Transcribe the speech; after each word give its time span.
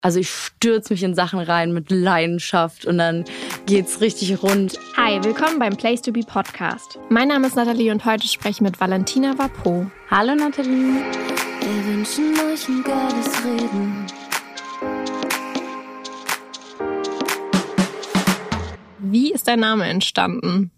Also 0.00 0.20
ich 0.20 0.30
stürze 0.30 0.92
mich 0.92 1.02
in 1.02 1.16
Sachen 1.16 1.40
rein 1.40 1.72
mit 1.72 1.90
Leidenschaft 1.90 2.84
und 2.86 2.98
dann 2.98 3.24
geht's 3.66 4.00
richtig 4.00 4.40
rund. 4.44 4.78
Hi, 4.96 5.18
willkommen 5.24 5.58
beim 5.58 5.76
Place 5.76 6.02
to 6.02 6.12
Be 6.12 6.20
Podcast. 6.20 7.00
Mein 7.08 7.26
Name 7.26 7.48
ist 7.48 7.56
Nathalie 7.56 7.90
und 7.90 8.04
heute 8.04 8.28
spreche 8.28 8.50
ich 8.50 8.60
mit 8.60 8.80
Valentina 8.80 9.36
Vapo. 9.36 9.90
Hallo 10.08 10.36
Nathalie. 10.36 11.02
Wir 11.60 11.86
wünschen 11.86 12.32
euch 12.46 12.68
ein 12.68 12.84
geiles 12.84 13.44
Reden. 13.44 14.06
Wie 19.00 19.32
ist 19.32 19.48
dein 19.48 19.58
Name 19.58 19.86
entstanden? 19.86 20.70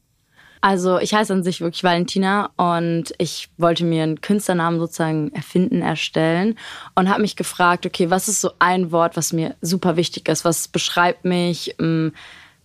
Also 0.60 0.98
ich 0.98 1.14
heiße 1.14 1.32
an 1.32 1.42
sich 1.42 1.62
wirklich 1.62 1.82
Valentina 1.82 2.50
und 2.56 3.14
ich 3.16 3.48
wollte 3.56 3.84
mir 3.84 4.02
einen 4.02 4.20
Künstlernamen 4.20 4.78
sozusagen 4.78 5.32
erfinden, 5.32 5.80
erstellen 5.80 6.58
und 6.94 7.08
habe 7.08 7.22
mich 7.22 7.34
gefragt, 7.34 7.86
okay, 7.86 8.10
was 8.10 8.28
ist 8.28 8.42
so 8.42 8.50
ein 8.58 8.92
Wort, 8.92 9.16
was 9.16 9.32
mir 9.32 9.56
super 9.62 9.96
wichtig 9.96 10.28
ist, 10.28 10.44
was 10.44 10.68
beschreibt 10.68 11.24
mich, 11.24 11.76
ähm, 11.78 12.12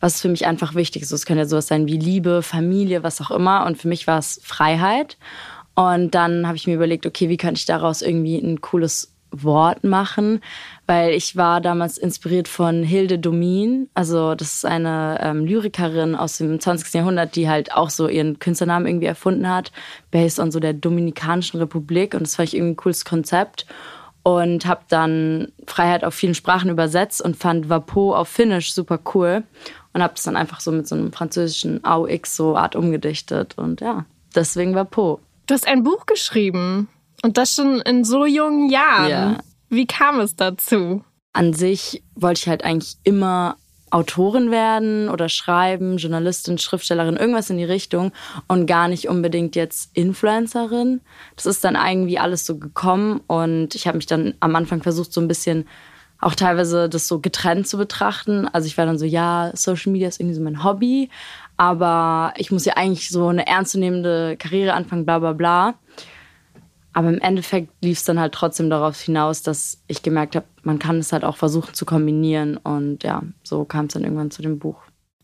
was 0.01 0.21
für 0.21 0.27
mich 0.27 0.45
einfach 0.45 0.75
wichtig 0.75 1.03
ist. 1.03 1.11
Es 1.11 1.25
kann 1.25 1.37
ja 1.37 1.45
sowas 1.45 1.67
sein 1.67 1.87
wie 1.87 1.97
Liebe, 1.97 2.41
Familie, 2.41 3.01
was 3.01 3.21
auch 3.21 3.31
immer 3.31 3.65
und 3.65 3.77
für 3.77 3.87
mich 3.87 4.07
war 4.07 4.19
es 4.19 4.41
Freiheit. 4.43 5.17
Und 5.73 6.15
dann 6.15 6.47
habe 6.47 6.57
ich 6.57 6.67
mir 6.67 6.75
überlegt, 6.75 7.05
okay, 7.05 7.29
wie 7.29 7.37
könnte 7.37 7.59
ich 7.59 7.65
daraus 7.65 8.01
irgendwie 8.01 8.37
ein 8.37 8.61
cooles 8.61 9.13
Wort 9.31 9.83
machen, 9.83 10.41
weil 10.87 11.11
ich 11.11 11.35
war 11.35 11.61
damals 11.61 11.97
inspiriert 11.97 12.47
von 12.47 12.83
Hilde 12.83 13.17
Domin. 13.17 13.89
Also 13.93 14.35
das 14.35 14.57
ist 14.57 14.65
eine 14.65 15.17
ähm, 15.21 15.45
Lyrikerin 15.45 16.15
aus 16.15 16.37
dem 16.37 16.59
20. 16.59 16.93
Jahrhundert, 16.93 17.35
die 17.35 17.49
halt 17.49 17.73
auch 17.73 17.89
so 17.89 18.07
ihren 18.07 18.37
Künstlernamen 18.39 18.85
irgendwie 18.85 19.07
erfunden 19.07 19.49
hat, 19.49 19.71
based 20.11 20.39
on 20.39 20.51
so 20.51 20.59
der 20.59 20.73
Dominikanischen 20.73 21.59
Republik. 21.59 22.13
Und 22.13 22.21
das 22.21 22.35
fand 22.35 22.49
ich 22.49 22.55
irgendwie 22.55 22.73
ein 22.73 22.77
cooles 22.77 23.05
Konzept. 23.05 23.65
Und 24.21 24.65
habe 24.65 24.81
dann 24.89 25.51
Freiheit 25.67 26.03
auf 26.03 26.15
vielen 26.15 26.33
Sprachen 26.33 26.71
übersetzt 26.71 27.21
und 27.21 27.35
fand 27.37 27.69
Vapo 27.69 28.15
auf 28.15 28.27
Finnisch 28.27 28.73
super 28.73 28.99
cool. 29.13 29.43
Und 29.93 30.01
habe 30.01 30.15
das 30.15 30.23
dann 30.23 30.35
einfach 30.35 30.61
so 30.61 30.71
mit 30.71 30.87
so 30.87 30.95
einem 30.95 31.11
französischen 31.11 31.83
AUX 31.83 32.35
so 32.35 32.57
Art 32.57 32.75
umgedichtet. 32.75 33.57
Und 33.57 33.81
ja, 33.81 34.05
deswegen 34.35 34.73
Vapo. 34.73 35.19
Du 35.45 35.53
hast 35.53 35.67
ein 35.67 35.83
Buch 35.83 36.05
geschrieben. 36.05 36.89
Und 37.23 37.37
das 37.37 37.55
schon 37.55 37.81
in 37.81 38.03
so 38.03 38.25
jungen 38.25 38.69
Jahren. 38.69 39.09
Ja. 39.09 39.37
Wie 39.75 39.87
kam 39.87 40.21
es 40.21 40.37
dazu? 40.37 41.03
An 41.33 41.51
sich 41.51 42.01
wollte 42.15 42.39
ich 42.39 42.47
halt 42.47 42.63
eigentlich 42.63 42.95
immer 43.03 43.57
Autorin 43.91 44.49
werden 44.49 45.09
oder 45.09 45.27
schreiben, 45.27 45.97
Journalistin, 45.97 46.57
Schriftstellerin, 46.57 47.17
irgendwas 47.17 47.49
in 47.49 47.57
die 47.57 47.65
Richtung 47.65 48.13
und 48.47 48.67
gar 48.67 48.87
nicht 48.87 49.09
unbedingt 49.09 49.55
jetzt 49.57 49.89
Influencerin. 49.93 51.01
Das 51.35 51.45
ist 51.45 51.65
dann 51.65 51.75
irgendwie 51.75 52.19
alles 52.19 52.45
so 52.45 52.57
gekommen 52.57 53.19
und 53.27 53.75
ich 53.75 53.85
habe 53.85 53.97
mich 53.97 54.05
dann 54.05 54.33
am 54.39 54.55
Anfang 54.55 54.81
versucht, 54.81 55.11
so 55.11 55.19
ein 55.19 55.27
bisschen 55.27 55.67
auch 56.21 56.35
teilweise 56.35 56.87
das 56.87 57.09
so 57.09 57.19
getrennt 57.19 57.67
zu 57.67 57.77
betrachten. 57.77 58.47
Also 58.47 58.67
ich 58.67 58.77
war 58.77 58.85
dann 58.85 58.97
so, 58.97 59.05
ja, 59.05 59.51
Social 59.55 59.91
Media 59.91 60.07
ist 60.07 60.21
irgendwie 60.21 60.35
so 60.35 60.41
mein 60.41 60.63
Hobby, 60.63 61.09
aber 61.57 62.33
ich 62.37 62.49
muss 62.49 62.63
ja 62.63 62.77
eigentlich 62.77 63.09
so 63.09 63.27
eine 63.27 63.45
ernstzunehmende 63.45 64.37
Karriere 64.37 64.73
anfangen, 64.73 65.05
bla 65.05 65.19
bla 65.19 65.33
bla. 65.33 65.75
Aber 66.95 67.09
im 67.09 67.19
Endeffekt 67.19 67.73
lief 67.81 67.97
es 67.97 68.05
dann 68.05 68.21
halt 68.21 68.33
trotzdem 68.33 68.69
darauf 68.69 69.01
hinaus, 69.01 69.41
dass 69.41 69.81
ich 69.87 70.01
gemerkt 70.01 70.37
habe, 70.37 70.45
man 70.63 70.79
kann 70.79 70.97
es 70.97 71.11
halt 71.11 71.25
auch 71.25 71.35
versuchen 71.35 71.73
zu 71.73 71.85
kombinieren. 71.85 72.55
Und 72.55 73.03
ja, 73.03 73.21
so 73.43 73.65
kam 73.65 73.87
es 73.87 73.93
dann 73.93 74.05
irgendwann 74.05 74.31
zu 74.31 74.41
dem 74.41 74.59
Buch. 74.59 74.77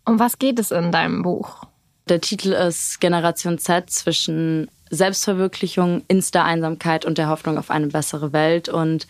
Um 0.06 0.20
was 0.20 0.38
geht 0.38 0.60
es 0.60 0.72
in 0.72 0.92
deinem 0.92 1.22
Buch? 1.22 1.64
Der 2.10 2.20
Titel 2.20 2.52
ist 2.52 3.00
Generation 3.00 3.58
Z 3.58 3.90
zwischen 3.90 4.70
Selbstverwirklichung, 4.90 6.04
Insta-Einsamkeit 6.10 7.06
und 7.06 7.18
der 7.18 7.30
Hoffnung 7.30 7.58
auf 7.58 7.72
eine 7.72 7.88
bessere 7.88 8.34
Welt. 8.34 8.68
Und 8.68 9.08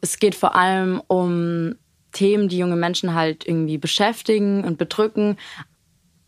es 0.00 0.18
geht 0.18 0.34
vor 0.34 0.54
allem 0.56 1.02
um 1.08 1.74
Themen, 2.12 2.48
die 2.48 2.56
junge 2.56 2.76
Menschen 2.76 3.12
halt 3.12 3.46
irgendwie 3.46 3.76
beschäftigen 3.76 4.64
und 4.64 4.78
bedrücken. 4.78 5.36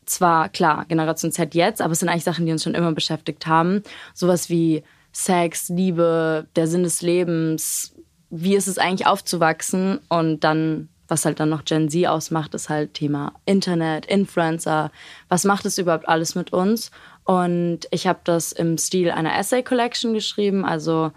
Zwar 0.05 0.51
klar, 0.51 0.85
Generation 0.85 1.33
Z 1.33 1.55
jetzt, 1.55 1.81
aber 1.81 1.93
es 1.93 2.01
sind 2.01 2.11
eigentlich 2.11 2.25
Sachen, 2.25 2.45
die 2.45 2.53
uns 2.53 2.65
schon 2.65 2.75
immer 2.75 2.93
beschäftigt 2.93 3.47
haben. 3.47 3.83
Sowas 4.13 4.51
wie 4.51 4.83
Sex, 5.13 5.69
Liebe, 5.69 6.47
der 6.57 6.67
Sinn 6.67 6.83
des 6.83 7.03
Lebens, 7.03 7.95
wie 8.31 8.55
ist 8.55 8.69
es 8.69 8.79
eigentlich 8.79 9.07
aufzuwachsen 9.07 10.01
und 10.09 10.45
dann, 10.45 10.89
was 11.09 11.25
halt 11.25 11.41
dann 11.41 11.49
noch 11.49 11.65
Gen 11.65 11.89
Z 11.89 12.07
ausmacht, 12.07 12.55
ist 12.55 12.69
halt 12.69 12.95
Thema 12.95 13.33
Internet, 13.45 14.07
Influencer, 14.07 14.93
was 15.29 15.45
macht 15.45 15.67
es 15.67 15.79
überhaupt 15.79 16.09
alles 16.09 16.35
mit 16.35 16.53
uns? 16.53 16.91
Und 17.25 17.81
ich 17.91 18.07
habe 18.07 18.21
das 18.25 18.53
im 18.53 18.79
Stil 18.79 19.11
einer 19.11 19.37
Essay 19.37 19.63
Collection 19.63 20.15
geschrieben, 20.15 20.65
also 20.65 21.13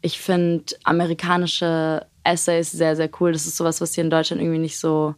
ich 0.00 0.20
finde 0.20 0.64
amerikanische 0.84 2.06
Essays 2.28 2.70
sehr, 2.70 2.94
sehr 2.96 3.10
cool. 3.20 3.32
Das 3.32 3.46
ist 3.46 3.56
sowas, 3.56 3.80
was 3.80 3.94
hier 3.94 4.04
in 4.04 4.10
Deutschland 4.10 4.42
irgendwie 4.42 4.60
nicht 4.60 4.78
so 4.78 5.14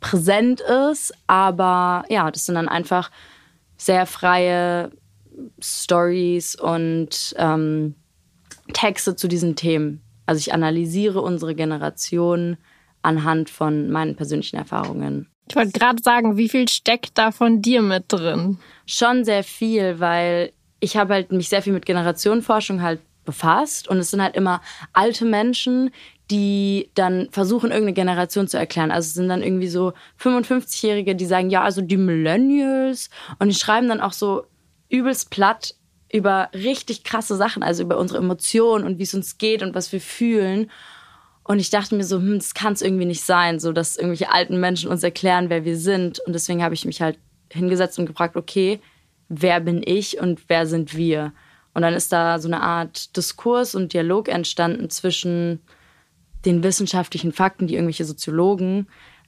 präsent 0.00 0.60
ist. 0.60 1.12
Aber 1.26 2.04
ja, 2.08 2.30
das 2.30 2.46
sind 2.46 2.54
dann 2.54 2.68
einfach 2.68 3.10
sehr 3.76 4.06
freie 4.06 4.90
Stories 5.60 6.56
und 6.56 7.34
ähm, 7.38 7.94
Texte 8.72 9.16
zu 9.16 9.28
diesen 9.28 9.56
Themen. 9.56 10.02
Also 10.26 10.38
ich 10.38 10.52
analysiere 10.52 11.20
unsere 11.20 11.54
Generation 11.54 12.56
anhand 13.02 13.50
von 13.50 13.90
meinen 13.90 14.16
persönlichen 14.16 14.56
Erfahrungen. 14.56 15.28
Ich 15.48 15.54
wollte 15.54 15.78
gerade 15.78 16.02
sagen, 16.02 16.36
wie 16.36 16.48
viel 16.48 16.68
steckt 16.68 17.16
da 17.18 17.30
von 17.30 17.62
dir 17.62 17.80
mit 17.80 18.04
drin? 18.08 18.58
Schon 18.86 19.24
sehr 19.24 19.44
viel, 19.44 20.00
weil 20.00 20.52
ich 20.80 20.96
habe 20.96 21.14
halt 21.14 21.30
mich 21.30 21.48
sehr 21.48 21.62
viel 21.62 21.72
mit 21.72 21.86
Generationenforschung 21.86 22.82
halt 22.82 23.00
befasst 23.24 23.88
und 23.88 23.98
es 23.98 24.10
sind 24.10 24.22
halt 24.22 24.36
immer 24.36 24.60
alte 24.92 25.24
Menschen, 25.24 25.90
die 26.30 26.90
dann 26.94 27.28
versuchen, 27.30 27.70
irgendeine 27.70 27.94
Generation 27.94 28.48
zu 28.48 28.56
erklären. 28.56 28.90
Also 28.90 29.06
es 29.06 29.14
sind 29.14 29.28
dann 29.28 29.42
irgendwie 29.42 29.68
so 29.68 29.92
55-Jährige, 30.20 31.14
die 31.14 31.26
sagen, 31.26 31.50
ja, 31.50 31.62
also 31.62 31.82
die 31.82 31.96
Millennials 31.96 33.10
und 33.38 33.48
die 33.48 33.54
schreiben 33.54 33.88
dann 33.88 34.00
auch 34.00 34.12
so 34.12 34.46
übelst 34.88 35.30
platt 35.30 35.74
über 36.12 36.50
richtig 36.54 37.04
krasse 37.04 37.36
Sachen, 37.36 37.62
also 37.62 37.82
über 37.82 37.98
unsere 37.98 38.20
Emotionen 38.20 38.84
und 38.84 38.98
wie 38.98 39.02
es 39.02 39.14
uns 39.14 39.38
geht 39.38 39.62
und 39.62 39.74
was 39.74 39.92
wir 39.92 40.00
fühlen. 40.00 40.70
Und 41.42 41.58
ich 41.58 41.70
dachte 41.70 41.94
mir 41.94 42.04
so, 42.04 42.18
hm, 42.18 42.38
das 42.38 42.54
kann 42.54 42.72
es 42.72 42.82
irgendwie 42.82 43.04
nicht 43.04 43.22
sein, 43.22 43.60
so 43.60 43.72
dass 43.72 43.96
irgendwelche 43.96 44.32
alten 44.32 44.58
Menschen 44.58 44.90
uns 44.90 45.02
erklären, 45.02 45.50
wer 45.50 45.64
wir 45.64 45.76
sind. 45.76 46.20
Und 46.20 46.32
deswegen 46.32 46.62
habe 46.62 46.74
ich 46.74 46.84
mich 46.84 47.00
halt 47.00 47.18
hingesetzt 47.52 47.98
und 47.98 48.06
gefragt, 48.06 48.36
okay, 48.36 48.80
wer 49.28 49.60
bin 49.60 49.82
ich 49.84 50.20
und 50.20 50.42
wer 50.48 50.66
sind 50.66 50.96
wir? 50.96 51.32
Und 51.74 51.82
dann 51.82 51.94
ist 51.94 52.12
da 52.12 52.38
so 52.38 52.48
eine 52.48 52.62
Art 52.62 53.16
Diskurs 53.16 53.74
und 53.74 53.92
Dialog 53.92 54.28
entstanden 54.28 54.88
zwischen 54.90 55.60
den 56.44 56.62
wissenschaftlichen 56.62 57.32
Fakten, 57.32 57.66
die 57.66 57.74
irgendwelche 57.74 58.04
Soziologen 58.04 58.86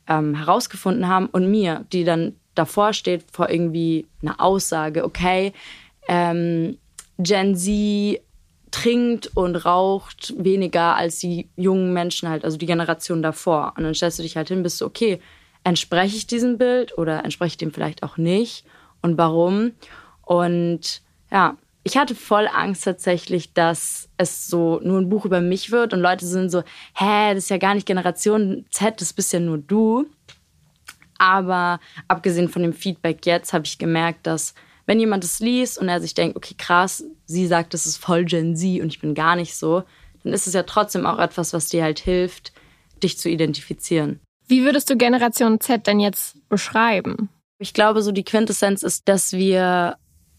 ähm, 0.08 0.34
herausgefunden 0.34 1.08
haben, 1.08 1.26
und 1.26 1.50
mir, 1.50 1.84
die 1.92 2.04
dann 2.04 2.36
davor 2.58 2.92
steht, 2.92 3.24
vor 3.32 3.48
irgendwie 3.48 4.06
einer 4.22 4.40
Aussage, 4.40 5.04
okay, 5.04 5.52
ähm, 6.08 6.78
Gen 7.18 7.56
Z 7.56 8.20
trinkt 8.70 9.30
und 9.34 9.56
raucht 9.56 10.34
weniger 10.36 10.96
als 10.96 11.18
die 11.18 11.48
jungen 11.56 11.92
Menschen 11.92 12.28
halt, 12.28 12.44
also 12.44 12.56
die 12.56 12.66
Generation 12.66 13.22
davor. 13.22 13.74
Und 13.76 13.84
dann 13.84 13.94
stellst 13.94 14.18
du 14.18 14.22
dich 14.22 14.36
halt 14.36 14.48
hin, 14.48 14.62
bist 14.62 14.80
du, 14.80 14.86
okay, 14.86 15.20
entspreche 15.64 16.16
ich 16.16 16.26
diesem 16.26 16.58
Bild 16.58 16.96
oder 16.98 17.24
entspreche 17.24 17.52
ich 17.52 17.56
dem 17.56 17.72
vielleicht 17.72 18.02
auch 18.02 18.16
nicht 18.16 18.64
und 19.02 19.18
warum? 19.18 19.72
Und 20.22 21.02
ja, 21.30 21.56
ich 21.82 21.96
hatte 21.96 22.14
voll 22.14 22.48
Angst 22.52 22.84
tatsächlich, 22.84 23.54
dass 23.54 24.08
es 24.18 24.46
so 24.46 24.80
nur 24.82 25.00
ein 25.00 25.08
Buch 25.08 25.24
über 25.24 25.40
mich 25.40 25.70
wird 25.70 25.92
und 25.94 26.00
Leute 26.00 26.26
sind 26.26 26.50
so, 26.50 26.62
hä, 26.94 27.34
das 27.34 27.44
ist 27.44 27.50
ja 27.50 27.58
gar 27.58 27.74
nicht 27.74 27.86
Generation 27.86 28.66
Z, 28.70 29.00
das 29.00 29.12
bist 29.12 29.32
ja 29.32 29.40
nur 29.40 29.58
du. 29.58 30.06
Aber 31.18 31.80
abgesehen 32.06 32.48
von 32.48 32.62
dem 32.62 32.72
Feedback 32.72 33.26
jetzt 33.26 33.52
habe 33.52 33.66
ich 33.66 33.78
gemerkt, 33.78 34.26
dass 34.26 34.54
wenn 34.86 35.00
jemand 35.00 35.22
es 35.22 35.40
liest 35.40 35.78
und 35.78 35.88
er 35.88 36.00
sich 36.00 36.14
denkt, 36.14 36.36
okay, 36.36 36.54
krass, 36.56 37.04
sie 37.26 37.46
sagt, 37.46 37.74
das 37.74 37.84
ist 37.84 37.98
voll 37.98 38.24
Gen 38.24 38.56
Z 38.56 38.80
und 38.80 38.88
ich 38.88 39.00
bin 39.00 39.14
gar 39.14 39.36
nicht 39.36 39.54
so, 39.54 39.82
dann 40.22 40.32
ist 40.32 40.46
es 40.46 40.54
ja 40.54 40.62
trotzdem 40.62 41.04
auch 41.06 41.18
etwas, 41.18 41.52
was 41.52 41.68
dir 41.68 41.82
halt 41.82 41.98
hilft, 41.98 42.52
dich 43.02 43.18
zu 43.18 43.28
identifizieren. 43.28 44.20
Wie 44.46 44.64
würdest 44.64 44.88
du 44.88 44.96
Generation 44.96 45.60
Z 45.60 45.86
denn 45.86 46.00
jetzt 46.00 46.36
beschreiben? 46.48 47.28
Ich 47.58 47.74
glaube, 47.74 48.02
so 48.02 48.12
die 48.12 48.24
Quintessenz 48.24 48.82
ist, 48.82 49.08
dass 49.08 49.32
wir 49.32 49.98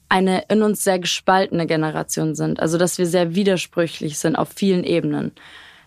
eine 0.09 0.44
in 0.50 0.63
uns 0.63 0.83
sehr 0.83 0.98
gespaltene 0.98 1.68
Generation 1.68 2.33
sind. 2.33 2.59
Also, 2.59 2.77
dass 2.77 2.98
wir 2.98 3.06
sehr 3.06 3.36
widersprüchlich 3.36 4.18
sind 4.18 4.36
auf 4.36 4.50
vielen 4.50 4.83
Ebenen. 4.83 5.31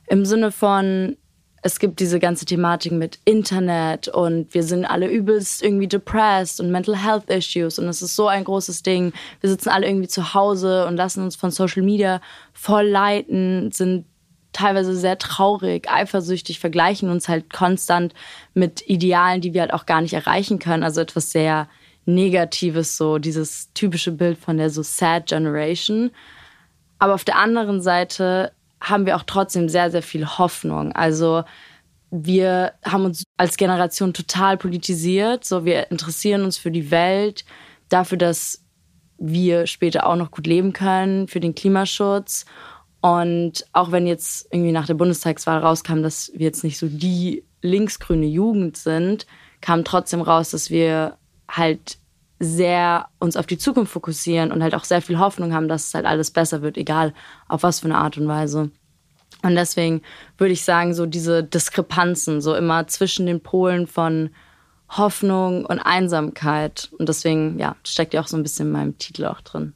Im 0.07 0.25
Sinne 0.25 0.53
von, 0.53 1.17
es 1.65 1.79
gibt 1.79 2.01
diese 2.01 2.19
ganze 2.19 2.45
Thematik 2.45 2.91
mit 2.93 3.21
Internet 3.25 4.09
und 4.09 4.53
wir 4.53 4.65
sind 4.65 4.85
alle 4.85 5.09
übelst 5.09 5.63
irgendwie 5.63 5.87
depressed 5.87 6.59
und 6.59 6.73
Mental 6.73 6.97
Health 6.97 7.31
Issues 7.31 7.79
und 7.79 7.87
es 7.87 8.03
ist 8.03 8.17
so 8.17 8.27
ein 8.27 8.43
großes 8.43 8.83
Ding. 8.83 9.13
Wir 9.41 9.49
sitzen 9.49 9.69
alle 9.69 9.87
irgendwie 9.87 10.09
zu 10.09 10.35
Hause 10.35 10.87
und 10.87 10.97
lassen 10.97 11.23
uns 11.23 11.37
von 11.37 11.53
Social 11.53 11.83
Media 11.83 12.21
voll 12.53 12.89
leiten, 12.89 13.71
sind 13.71 14.07
teilweise 14.53 14.95
sehr 14.97 15.19
traurig, 15.19 15.89
eifersüchtig, 15.89 16.59
vergleichen 16.59 17.09
uns 17.09 17.29
halt 17.29 17.53
konstant 17.53 18.13
mit 18.55 18.89
Idealen, 18.89 19.41
die 19.41 19.55
wir 19.55 19.63
halt 19.63 19.73
auch 19.73 19.87
gar 19.87 20.01
nicht 20.01 20.15
erreichen 20.15 20.59
können. 20.59 20.83
Also 20.83 21.01
etwas 21.01 21.31
sehr 21.31 21.69
Negatives, 22.05 22.97
so 22.97 23.19
dieses 23.19 23.73
typische 23.73 24.11
Bild 24.11 24.37
von 24.37 24.57
der 24.57 24.69
so 24.69 24.83
Sad 24.83 25.27
Generation. 25.27 26.11
Aber 26.99 27.15
auf 27.15 27.25
der 27.25 27.39
anderen 27.39 27.81
Seite 27.81 28.53
haben 28.83 29.07
wir 29.07 29.17
auch 29.17 29.23
trotzdem 29.25 29.69
sehr, 29.69 29.91
sehr 29.91 30.03
viel 30.03 30.27
Hoffnung. 30.27 30.93
Also 30.93 31.45
wir 32.11 32.73
haben 32.85 33.05
uns 33.07 33.25
als 33.37 33.57
Generation 33.57 34.13
total 34.13 34.59
politisiert. 34.59 35.45
So, 35.45 35.65
wir 35.65 35.91
interessieren 35.91 36.45
uns 36.45 36.59
für 36.59 36.71
die 36.71 36.91
Welt, 36.91 37.45
dafür, 37.89 38.19
dass 38.19 38.65
wir 39.19 39.67
später 39.67 40.07
auch 40.07 40.17
noch 40.17 40.31
gut 40.31 40.47
leben 40.47 40.73
können, 40.73 41.29
für 41.29 41.41
den 41.41 41.55
Klimaschutz. 41.55 42.45
Und 43.01 43.65
auch 43.73 43.93
wenn 43.93 44.07
jetzt 44.07 44.49
irgendwie 44.53 44.73
nach 44.73 44.87
der 44.87 44.95
Bundestagswahl 44.95 45.59
rauskam, 45.59 46.03
dass 46.03 46.31
wir 46.35 46.47
jetzt 46.47 46.65
nicht 46.65 46.79
so 46.79 46.89
die 46.89 47.45
linksgrüne 47.63 48.27
Jugend 48.27 48.77
sind, 48.77 49.27
kam 49.61 49.85
trotzdem 49.85 50.21
raus, 50.21 50.51
dass 50.51 50.71
wir 50.71 51.17
halt 51.49 51.99
sehr 52.43 53.07
uns 53.21 53.37
auf 53.37 53.47
die 53.47 53.57
Zukunft 53.57 53.93
fokussieren 53.93 54.51
und 54.51 54.63
halt 54.63 54.75
auch 54.75 54.83
sehr 54.83 55.01
viel 55.01 55.21
Hoffnung 55.21 55.55
haben, 55.55 55.69
dass 55.69 55.87
es 55.87 55.95
halt 55.95 56.07
alles 56.07 56.33
besser 56.33 56.61
wird, 56.61 56.77
egal 56.77 57.15
auf 57.49 57.63
was 57.63 57.81
für 57.81 57.87
eine 57.87 57.99
Art 57.99 58.19
und 58.19 58.27
Weise. 58.27 58.71
Und 59.43 59.55
deswegen 59.55 60.03
würde 60.39 60.53
ich 60.53 60.65
sagen, 60.65 60.93
so 60.93 61.07
diese 61.07 61.45
Diskrepanzen, 61.45 62.41
so 62.41 62.55
immer 62.55 62.87
zwischen 62.89 63.27
den 63.27 63.41
Polen 63.41 63.87
von 63.87 64.31
Hoffnung 64.89 65.65
und 65.65 65.79
Einsamkeit. 65.79 66.91
Und 66.99 67.09
deswegen, 67.09 67.59
ja, 67.59 67.77
steckt 67.85 68.13
ja 68.13 68.21
auch 68.21 68.27
so 68.27 68.37
ein 68.37 68.43
bisschen 68.43 68.67
in 68.67 68.73
meinem 68.73 68.99
Titel 68.99 69.25
auch 69.27 69.41
drin. 69.41 69.75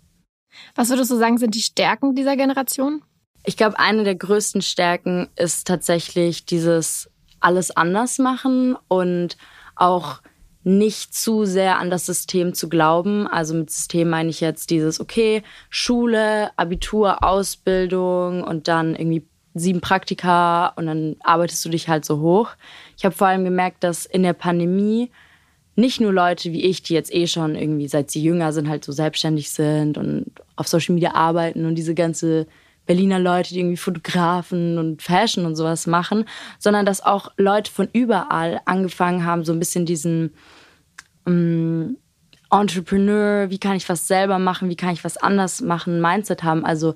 Was 0.74 0.90
würdest 0.90 1.10
du 1.10 1.16
sagen, 1.16 1.38
sind 1.38 1.54
die 1.54 1.62
Stärken 1.62 2.14
dieser 2.14 2.36
Generation? 2.36 3.02
Ich 3.44 3.56
glaube, 3.56 3.78
eine 3.78 4.02
der 4.02 4.16
größten 4.16 4.62
Stärken 4.62 5.28
ist 5.36 5.68
tatsächlich 5.68 6.46
dieses 6.46 7.08
alles 7.38 7.76
anders 7.76 8.18
machen 8.18 8.76
und 8.88 9.36
auch 9.76 10.20
nicht 10.66 11.14
zu 11.14 11.44
sehr 11.44 11.78
an 11.78 11.90
das 11.90 12.06
System 12.06 12.52
zu 12.52 12.68
glauben. 12.68 13.28
Also 13.28 13.54
mit 13.54 13.70
System 13.70 14.10
meine 14.10 14.30
ich 14.30 14.40
jetzt 14.40 14.70
dieses, 14.70 14.98
okay, 14.98 15.44
Schule, 15.70 16.50
Abitur, 16.56 17.22
Ausbildung 17.22 18.42
und 18.42 18.66
dann 18.66 18.96
irgendwie 18.96 19.24
sieben 19.54 19.80
Praktika 19.80 20.72
und 20.74 20.86
dann 20.86 21.14
arbeitest 21.20 21.64
du 21.64 21.68
dich 21.68 21.88
halt 21.88 22.04
so 22.04 22.18
hoch. 22.18 22.50
Ich 22.98 23.04
habe 23.04 23.14
vor 23.14 23.28
allem 23.28 23.44
gemerkt, 23.44 23.84
dass 23.84 24.06
in 24.06 24.24
der 24.24 24.32
Pandemie 24.32 25.12
nicht 25.76 26.00
nur 26.00 26.12
Leute 26.12 26.50
wie 26.50 26.64
ich, 26.64 26.82
die 26.82 26.94
jetzt 26.94 27.14
eh 27.14 27.28
schon 27.28 27.54
irgendwie, 27.54 27.86
seit 27.86 28.10
sie 28.10 28.22
jünger 28.22 28.52
sind, 28.52 28.68
halt 28.68 28.84
so 28.84 28.90
selbstständig 28.90 29.50
sind 29.50 29.96
und 29.96 30.32
auf 30.56 30.66
Social 30.66 30.96
Media 30.96 31.14
arbeiten 31.14 31.64
und 31.64 31.76
diese 31.76 31.94
ganze 31.94 32.48
Berliner 32.86 33.20
Leute, 33.20 33.54
die 33.54 33.60
irgendwie 33.60 33.76
Fotografen 33.76 34.78
und 34.78 35.00
Fashion 35.00 35.46
und 35.46 35.54
sowas 35.54 35.86
machen, 35.86 36.24
sondern 36.58 36.84
dass 36.86 37.04
auch 37.04 37.30
Leute 37.36 37.70
von 37.70 37.88
überall 37.92 38.60
angefangen 38.64 39.24
haben, 39.24 39.44
so 39.44 39.52
ein 39.52 39.60
bisschen 39.60 39.86
diesen 39.86 40.34
ähm, 41.26 41.98
Entrepreneur, 42.50 43.50
wie 43.50 43.58
kann 43.58 43.76
ich 43.76 43.88
was 43.88 44.06
selber 44.06 44.38
machen, 44.38 44.68
wie 44.68 44.76
kann 44.76 44.92
ich 44.92 45.04
was 45.04 45.16
anders 45.16 45.60
machen, 45.60 46.00
Mindset 46.00 46.42
haben. 46.42 46.64
Also 46.64 46.94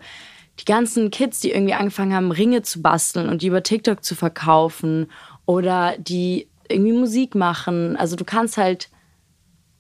die 0.60 0.64
ganzen 0.64 1.10
Kids, 1.10 1.40
die 1.40 1.50
irgendwie 1.50 1.74
angefangen 1.74 2.14
haben, 2.14 2.30
Ringe 2.30 2.62
zu 2.62 2.82
basteln 2.82 3.28
und 3.28 3.42
die 3.42 3.48
über 3.48 3.62
TikTok 3.62 4.04
zu 4.04 4.14
verkaufen 4.14 5.10
oder 5.46 5.96
die 5.98 6.48
irgendwie 6.68 6.92
Musik 6.92 7.34
machen. 7.34 7.96
Also 7.96 8.16
du 8.16 8.24
kannst 8.24 8.56
halt 8.56 8.90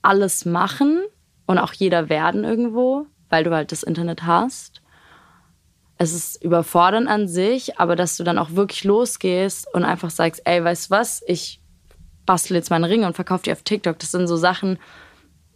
alles 0.02 0.44
machen 0.44 1.02
und 1.46 1.58
auch 1.58 1.72
jeder 1.72 2.08
werden 2.08 2.44
irgendwo, 2.44 3.06
weil 3.28 3.44
du 3.44 3.54
halt 3.54 3.72
das 3.72 3.82
Internet 3.82 4.24
hast. 4.24 4.82
Es 5.98 6.14
ist 6.14 6.42
überfordernd 6.42 7.08
an 7.08 7.28
sich, 7.28 7.78
aber 7.78 7.94
dass 7.94 8.16
du 8.16 8.24
dann 8.24 8.38
auch 8.38 8.52
wirklich 8.52 8.84
losgehst 8.84 9.72
und 9.74 9.84
einfach 9.84 10.10
sagst, 10.10 10.40
ey, 10.46 10.64
weißt 10.64 10.86
du 10.86 10.90
was, 10.94 11.22
ich 11.26 11.59
bastel 12.30 12.54
jetzt 12.54 12.70
meine 12.70 12.88
Ringe 12.88 13.08
und 13.08 13.14
verkaufe 13.16 13.42
die 13.42 13.50
auf 13.50 13.62
TikTok. 13.62 13.98
Das 13.98 14.12
sind 14.12 14.28
so 14.28 14.36
Sachen, 14.36 14.78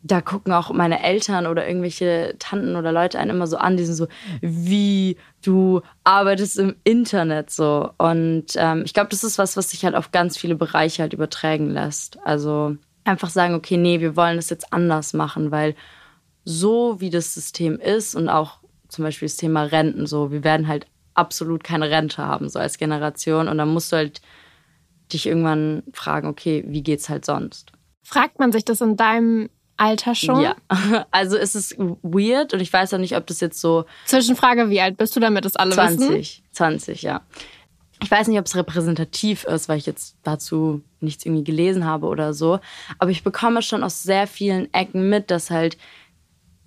da 0.02 0.20
gucken 0.20 0.52
auch 0.52 0.72
meine 0.72 1.04
Eltern 1.04 1.46
oder 1.46 1.68
irgendwelche 1.68 2.34
Tanten 2.40 2.74
oder 2.74 2.90
Leute 2.90 3.20
einen 3.20 3.30
immer 3.30 3.46
so 3.46 3.58
an, 3.58 3.76
die 3.76 3.84
sind 3.84 3.94
so, 3.94 4.08
wie 4.40 5.16
du 5.40 5.82
arbeitest 6.02 6.58
im 6.58 6.74
Internet 6.82 7.50
so. 7.50 7.90
Und 7.96 8.46
ähm, 8.56 8.82
ich 8.84 8.92
glaube, 8.92 9.10
das 9.10 9.22
ist 9.22 9.38
was, 9.38 9.56
was 9.56 9.70
sich 9.70 9.84
halt 9.84 9.94
auf 9.94 10.10
ganz 10.10 10.36
viele 10.36 10.56
Bereiche 10.56 11.02
halt 11.02 11.12
übertragen 11.12 11.70
lässt. 11.70 12.18
Also 12.24 12.76
einfach 13.04 13.30
sagen, 13.30 13.54
okay, 13.54 13.76
nee, 13.76 14.00
wir 14.00 14.16
wollen 14.16 14.34
das 14.34 14.50
jetzt 14.50 14.72
anders 14.72 15.12
machen, 15.12 15.52
weil 15.52 15.76
so 16.44 17.00
wie 17.00 17.10
das 17.10 17.34
System 17.34 17.78
ist 17.78 18.16
und 18.16 18.28
auch 18.28 18.58
zum 18.88 19.04
Beispiel 19.04 19.28
das 19.28 19.36
Thema 19.36 19.62
Renten 19.62 20.08
so, 20.08 20.32
wir 20.32 20.42
werden 20.42 20.66
halt 20.66 20.86
absolut 21.14 21.62
keine 21.62 21.88
Rente 21.88 22.20
haben, 22.20 22.48
so 22.48 22.58
als 22.58 22.78
Generation. 22.78 23.46
Und 23.46 23.58
dann 23.58 23.68
musst 23.68 23.92
du 23.92 23.96
halt 23.96 24.20
dich 25.12 25.26
irgendwann 25.26 25.82
fragen, 25.92 26.28
okay, 26.28 26.64
wie 26.66 26.82
geht's 26.82 27.08
halt 27.08 27.24
sonst? 27.24 27.72
Fragt 28.02 28.38
man 28.38 28.52
sich 28.52 28.64
das 28.64 28.80
in 28.80 28.96
deinem 28.96 29.48
Alter 29.76 30.14
schon? 30.14 30.40
Ja, 30.40 30.56
also 31.10 31.36
es 31.36 31.54
ist 31.54 31.78
weird 31.78 32.52
und 32.52 32.60
ich 32.60 32.72
weiß 32.72 32.94
auch 32.94 32.98
nicht, 32.98 33.16
ob 33.16 33.26
das 33.26 33.40
jetzt 33.40 33.60
so. 33.60 33.84
Zwischenfrage, 34.06 34.70
wie 34.70 34.80
alt 34.80 34.96
bist 34.96 35.16
du, 35.16 35.20
damit 35.20 35.44
das 35.44 35.56
alle 35.56 35.72
20, 35.72 35.98
wissen? 35.98 36.10
20, 36.10 36.42
20, 36.52 37.02
ja. 37.02 37.20
Ich 38.02 38.10
weiß 38.10 38.28
nicht, 38.28 38.38
ob 38.38 38.46
es 38.46 38.56
repräsentativ 38.56 39.44
ist, 39.44 39.68
weil 39.68 39.78
ich 39.78 39.86
jetzt 39.86 40.16
dazu 40.22 40.82
nichts 41.00 41.24
irgendwie 41.24 41.44
gelesen 41.44 41.86
habe 41.86 42.06
oder 42.06 42.34
so. 42.34 42.60
Aber 42.98 43.10
ich 43.10 43.22
bekomme 43.22 43.62
schon 43.62 43.82
aus 43.82 44.02
sehr 44.02 44.26
vielen 44.26 44.72
Ecken 44.74 45.08
mit, 45.08 45.30
dass 45.30 45.50
halt 45.50 45.78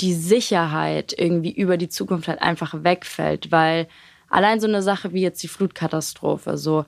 die 0.01 0.13
Sicherheit 0.13 1.13
irgendwie 1.17 1.51
über 1.51 1.77
die 1.77 1.89
Zukunft 1.89 2.27
halt 2.27 2.41
einfach 2.41 2.83
wegfällt, 2.83 3.51
weil 3.51 3.87
allein 4.29 4.59
so 4.59 4.67
eine 4.67 4.81
Sache 4.81 5.13
wie 5.13 5.21
jetzt 5.21 5.41
die 5.43 5.47
Flutkatastrophe, 5.47 6.57
so 6.57 6.85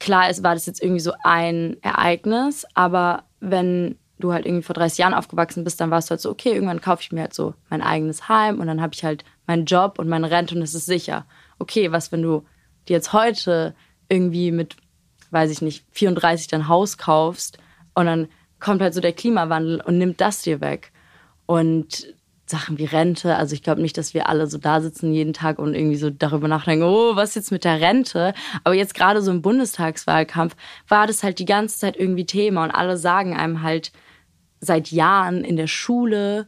klar 0.00 0.28
ist, 0.28 0.42
war 0.42 0.54
das 0.54 0.66
jetzt 0.66 0.82
irgendwie 0.82 1.00
so 1.00 1.12
ein 1.22 1.76
Ereignis, 1.82 2.66
aber 2.74 3.24
wenn 3.38 3.96
du 4.18 4.32
halt 4.32 4.46
irgendwie 4.46 4.64
vor 4.64 4.74
30 4.74 4.98
Jahren 4.98 5.14
aufgewachsen 5.14 5.64
bist, 5.64 5.80
dann 5.80 5.90
warst 5.90 6.08
du 6.08 6.12
halt 6.12 6.20
so, 6.20 6.30
okay, 6.30 6.52
irgendwann 6.52 6.80
kaufe 6.80 7.02
ich 7.02 7.12
mir 7.12 7.22
halt 7.22 7.34
so 7.34 7.54
mein 7.68 7.82
eigenes 7.82 8.28
Heim 8.28 8.60
und 8.60 8.66
dann 8.66 8.82
habe 8.82 8.94
ich 8.94 9.04
halt 9.04 9.24
meinen 9.46 9.64
Job 9.64 9.98
und 9.98 10.08
meine 10.08 10.30
Rente 10.30 10.54
und 10.54 10.62
es 10.62 10.74
ist 10.74 10.86
sicher. 10.86 11.26
Okay, 11.58 11.92
was, 11.92 12.12
wenn 12.12 12.22
du 12.22 12.44
dir 12.88 12.94
jetzt 12.94 13.12
heute 13.12 13.74
irgendwie 14.08 14.50
mit, 14.50 14.76
weiß 15.30 15.50
ich 15.50 15.62
nicht, 15.62 15.86
34 15.92 16.48
dein 16.48 16.68
Haus 16.68 16.98
kaufst 16.98 17.58
und 17.94 18.06
dann 18.06 18.28
kommt 18.58 18.82
halt 18.82 18.94
so 18.94 19.00
der 19.00 19.12
Klimawandel 19.12 19.80
und 19.80 19.98
nimmt 19.98 20.20
das 20.20 20.42
dir 20.42 20.60
weg. 20.60 20.92
Und 21.46 22.14
Sachen 22.50 22.78
wie 22.78 22.84
Rente, 22.84 23.36
also 23.36 23.54
ich 23.54 23.62
glaube 23.62 23.80
nicht, 23.80 23.96
dass 23.96 24.12
wir 24.12 24.28
alle 24.28 24.46
so 24.46 24.58
da 24.58 24.80
sitzen 24.80 25.12
jeden 25.12 25.32
Tag 25.32 25.58
und 25.58 25.74
irgendwie 25.74 25.96
so 25.96 26.10
darüber 26.10 26.48
nachdenken, 26.48 26.84
oh, 26.84 27.16
was 27.16 27.34
jetzt 27.34 27.52
mit 27.52 27.64
der 27.64 27.80
Rente? 27.80 28.34
Aber 28.64 28.74
jetzt 28.74 28.94
gerade 28.94 29.22
so 29.22 29.30
im 29.30 29.42
Bundestagswahlkampf 29.42 30.56
war 30.88 31.06
das 31.06 31.22
halt 31.22 31.38
die 31.38 31.44
ganze 31.44 31.78
Zeit 31.78 31.96
irgendwie 31.96 32.26
Thema 32.26 32.64
und 32.64 32.70
alle 32.70 32.96
sagen 32.96 33.36
einem 33.36 33.62
halt, 33.62 33.92
seit 34.60 34.90
Jahren 34.90 35.42
in 35.42 35.56
der 35.56 35.66
Schule 35.66 36.46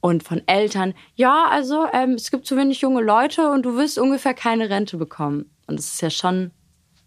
und 0.00 0.22
von 0.22 0.42
Eltern, 0.46 0.94
ja, 1.14 1.46
also 1.50 1.86
ähm, 1.92 2.14
es 2.14 2.30
gibt 2.30 2.46
zu 2.46 2.56
wenig 2.56 2.80
junge 2.80 3.02
Leute 3.02 3.50
und 3.50 3.64
du 3.64 3.76
wirst 3.76 3.98
ungefähr 3.98 4.34
keine 4.34 4.70
Rente 4.70 4.96
bekommen. 4.96 5.50
Und 5.66 5.78
das 5.78 5.92
ist 5.92 6.02
ja 6.02 6.10
schon 6.10 6.50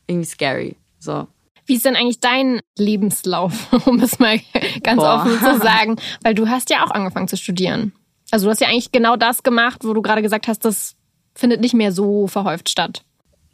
irgendwie 0.08 0.28
scary. 0.28 0.78
So. 1.00 1.28
Wie 1.66 1.76
ist 1.76 1.86
denn 1.86 1.96
eigentlich 1.96 2.20
dein 2.20 2.60
Lebenslauf, 2.78 3.74
um 3.88 4.00
es 4.00 4.20
mal 4.20 4.40
ganz 4.84 5.02
Boah. 5.02 5.16
offen 5.16 5.40
zu 5.40 5.58
sagen? 5.62 5.98
Weil 6.24 6.36
du 6.36 6.48
hast 6.48 6.70
ja 6.70 6.86
auch 6.86 6.92
angefangen 6.92 7.28
zu 7.28 7.38
studieren. 7.38 7.94
Also 8.34 8.48
du 8.48 8.50
hast 8.50 8.62
ja 8.62 8.68
eigentlich 8.68 8.92
genau 8.92 9.16
das 9.16 9.44
gemacht, 9.44 9.82
wo 9.84 9.94
du 9.94 10.02
gerade 10.02 10.24
gesagt 10.24 10.48
hast, 10.48 10.66
das 10.66 10.96
findet 11.36 11.62
nicht 11.62 11.76
mehr 11.76 11.92
so 11.92 12.26
verhäuft 12.26 12.68
statt. 12.68 13.04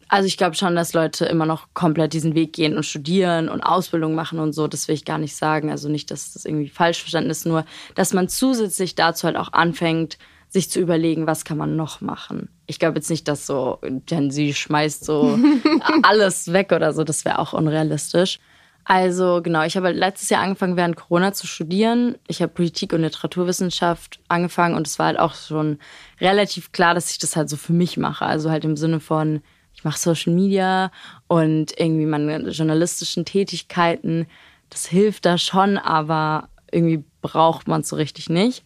Also 0.07 0.25
ich 0.25 0.37
glaube 0.37 0.55
schon, 0.55 0.73
dass 0.73 0.93
Leute 0.93 1.25
immer 1.25 1.45
noch 1.45 1.67
komplett 1.73 2.13
diesen 2.13 2.33
Weg 2.33 2.53
gehen 2.53 2.77
und 2.77 2.85
studieren 2.85 3.49
und 3.49 3.59
Ausbildung 3.59 4.15
machen 4.15 4.39
und 4.39 4.53
so. 4.53 4.69
Das 4.69 4.87
will 4.87 4.95
ich 4.95 5.03
gar 5.03 5.17
nicht 5.17 5.35
sagen. 5.35 5.69
Also 5.69 5.89
nicht, 5.89 6.11
dass 6.11 6.31
das 6.31 6.45
irgendwie 6.45 6.69
falsch 6.69 7.01
verstanden 7.01 7.29
ist, 7.29 7.45
nur 7.45 7.65
dass 7.95 8.13
man 8.13 8.29
zusätzlich 8.29 8.95
dazu 8.95 9.25
halt 9.27 9.35
auch 9.35 9.51
anfängt, 9.51 10.17
sich 10.47 10.69
zu 10.71 10.79
überlegen, 10.79 11.27
was 11.27 11.43
kann 11.43 11.57
man 11.57 11.75
noch 11.75 11.99
machen. 11.99 12.47
Ich 12.65 12.79
glaube 12.79 12.99
jetzt 12.99 13.09
nicht, 13.09 13.27
dass 13.27 13.45
so 13.45 13.79
Gen 14.05 14.31
Z 14.31 14.55
schmeißt 14.55 15.03
so 15.03 15.37
alles 16.03 16.53
weg 16.53 16.71
oder 16.71 16.93
so. 16.93 17.03
Das 17.03 17.25
wäre 17.25 17.39
auch 17.39 17.51
unrealistisch. 17.51 18.39
Also 18.83 19.41
genau, 19.43 19.63
ich 19.63 19.77
habe 19.77 19.87
halt 19.87 19.97
letztes 19.97 20.29
Jahr 20.29 20.41
angefangen, 20.41 20.75
während 20.75 20.95
Corona 20.95 21.31
zu 21.31 21.45
studieren. 21.45 22.17
Ich 22.27 22.41
habe 22.41 22.51
Politik 22.51 22.91
und 22.93 23.01
Literaturwissenschaft 23.01 24.19
angefangen 24.29 24.75
und 24.75 24.87
es 24.87 24.97
war 24.97 25.07
halt 25.07 25.19
auch 25.19 25.35
schon 25.35 25.77
relativ 26.19 26.71
klar, 26.71 26.95
dass 26.95 27.11
ich 27.11 27.19
das 27.19 27.35
halt 27.35 27.49
so 27.49 27.57
für 27.57 27.73
mich 27.73 27.97
mache. 27.97 28.25
Also 28.25 28.49
halt 28.49 28.65
im 28.65 28.75
Sinne 28.75 28.99
von, 28.99 29.41
ich 29.75 29.83
mache 29.83 29.99
Social 29.99 30.33
Media 30.33 30.91
und 31.27 31.79
irgendwie 31.79 32.05
meine 32.05 32.49
journalistischen 32.49 33.25
Tätigkeiten. 33.25 34.27
Das 34.69 34.87
hilft 34.87 35.25
da 35.25 35.37
schon, 35.37 35.77
aber 35.77 36.49
irgendwie 36.71 37.03
braucht 37.21 37.67
man 37.67 37.81
es 37.81 37.89
so 37.89 37.95
richtig 37.95 38.29
nicht. 38.29 38.63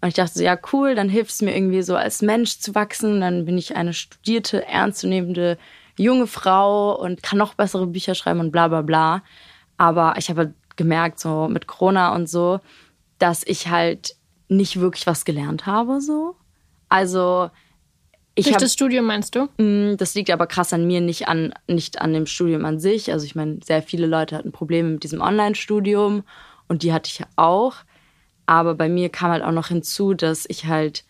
Und 0.00 0.08
ich 0.08 0.14
dachte 0.14 0.38
so, 0.38 0.44
ja, 0.44 0.58
cool, 0.72 0.94
dann 0.94 1.08
hilft 1.08 1.30
es 1.30 1.42
mir 1.42 1.56
irgendwie 1.56 1.82
so 1.82 1.96
als 1.96 2.22
Mensch 2.22 2.58
zu 2.58 2.74
wachsen. 2.74 3.20
Dann 3.20 3.44
bin 3.44 3.58
ich 3.58 3.74
eine 3.74 3.94
studierte, 3.94 4.66
ernstzunehmende 4.66 5.58
junge 5.96 6.26
Frau 6.26 6.98
und 7.00 7.22
kann 7.22 7.38
noch 7.38 7.54
bessere 7.54 7.86
Bücher 7.86 8.14
schreiben 8.14 8.40
und 8.40 8.52
bla 8.52 8.68
bla 8.68 8.82
bla. 8.82 9.22
Aber 9.76 10.14
ich 10.18 10.28
habe 10.28 10.40
halt 10.40 10.54
gemerkt, 10.76 11.20
so 11.20 11.48
mit 11.48 11.66
Corona 11.66 12.14
und 12.14 12.28
so, 12.28 12.60
dass 13.18 13.42
ich 13.46 13.68
halt 13.68 14.16
nicht 14.48 14.80
wirklich 14.80 15.06
was 15.06 15.24
gelernt 15.24 15.66
habe, 15.66 16.00
so. 16.00 16.36
Also 16.88 17.50
ich 18.34 18.44
Durch 18.44 18.54
hab, 18.56 18.60
das 18.60 18.74
Studium 18.74 19.06
meinst 19.06 19.34
du? 19.34 19.48
Mm, 19.56 19.96
Das 19.96 20.14
liegt 20.14 20.30
aber 20.30 20.46
krass 20.46 20.72
an 20.72 20.86
mir, 20.86 21.00
nicht 21.00 21.26
an, 21.26 21.54
nicht 21.66 22.00
an 22.02 22.12
dem 22.12 22.26
Studium 22.26 22.64
an 22.66 22.78
sich. 22.78 23.10
Also 23.10 23.24
ich 23.24 23.34
meine, 23.34 23.60
sehr 23.64 23.82
viele 23.82 24.06
Leute 24.06 24.36
hatten 24.36 24.52
Probleme 24.52 24.90
mit 24.90 25.04
diesem 25.04 25.22
Online-Studium 25.22 26.22
und 26.68 26.82
die 26.82 26.92
hatte 26.92 27.10
ich 27.10 27.18
ja 27.18 27.26
auch. 27.36 27.76
Aber 28.44 28.74
bei 28.74 28.88
mir 28.88 29.08
kam 29.08 29.30
halt 29.30 29.42
auch 29.42 29.52
noch 29.52 29.68
hinzu, 29.68 30.12
dass 30.12 30.44
ich 30.48 30.66
halt 30.66 31.04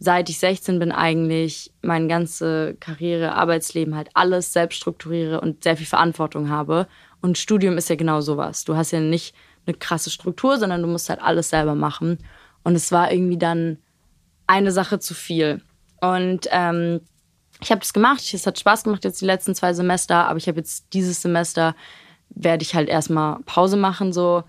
seit 0.00 0.30
ich 0.30 0.38
16 0.38 0.78
bin, 0.78 0.92
eigentlich 0.92 1.72
meine 1.82 2.08
ganze 2.08 2.74
Karriere, 2.80 3.34
Arbeitsleben 3.34 3.94
halt 3.94 4.08
alles 4.14 4.52
selbst 4.52 4.76
strukturiere 4.76 5.40
und 5.42 5.62
sehr 5.62 5.76
viel 5.76 5.86
Verantwortung 5.86 6.48
habe. 6.48 6.88
Und 7.20 7.36
Studium 7.36 7.76
ist 7.76 7.90
ja 7.90 7.96
genau 7.96 8.22
sowas. 8.22 8.64
Du 8.64 8.76
hast 8.76 8.92
ja 8.92 9.00
nicht 9.00 9.34
eine 9.66 9.76
krasse 9.76 10.08
Struktur, 10.08 10.58
sondern 10.58 10.80
du 10.80 10.88
musst 10.88 11.10
halt 11.10 11.20
alles 11.20 11.50
selber 11.50 11.74
machen. 11.74 12.18
Und 12.64 12.74
es 12.74 12.90
war 12.90 13.12
irgendwie 13.12 13.36
dann 13.36 13.76
eine 14.46 14.72
Sache 14.72 14.98
zu 15.00 15.12
viel. 15.12 15.60
Und 16.00 16.48
ähm, 16.50 17.02
ich 17.60 17.70
habe 17.70 17.80
das 17.80 17.92
gemacht. 17.92 18.22
Es 18.32 18.46
hat 18.46 18.58
Spaß 18.58 18.84
gemacht 18.84 19.04
jetzt 19.04 19.20
die 19.20 19.26
letzten 19.26 19.54
zwei 19.54 19.74
Semester, 19.74 20.26
aber 20.26 20.38
ich 20.38 20.48
habe 20.48 20.58
jetzt 20.58 20.94
dieses 20.94 21.20
Semester 21.20 21.76
werde 22.30 22.62
ich 22.62 22.74
halt 22.74 22.88
erstmal 22.88 23.40
Pause 23.44 23.76
machen 23.76 24.14
so, 24.14 24.44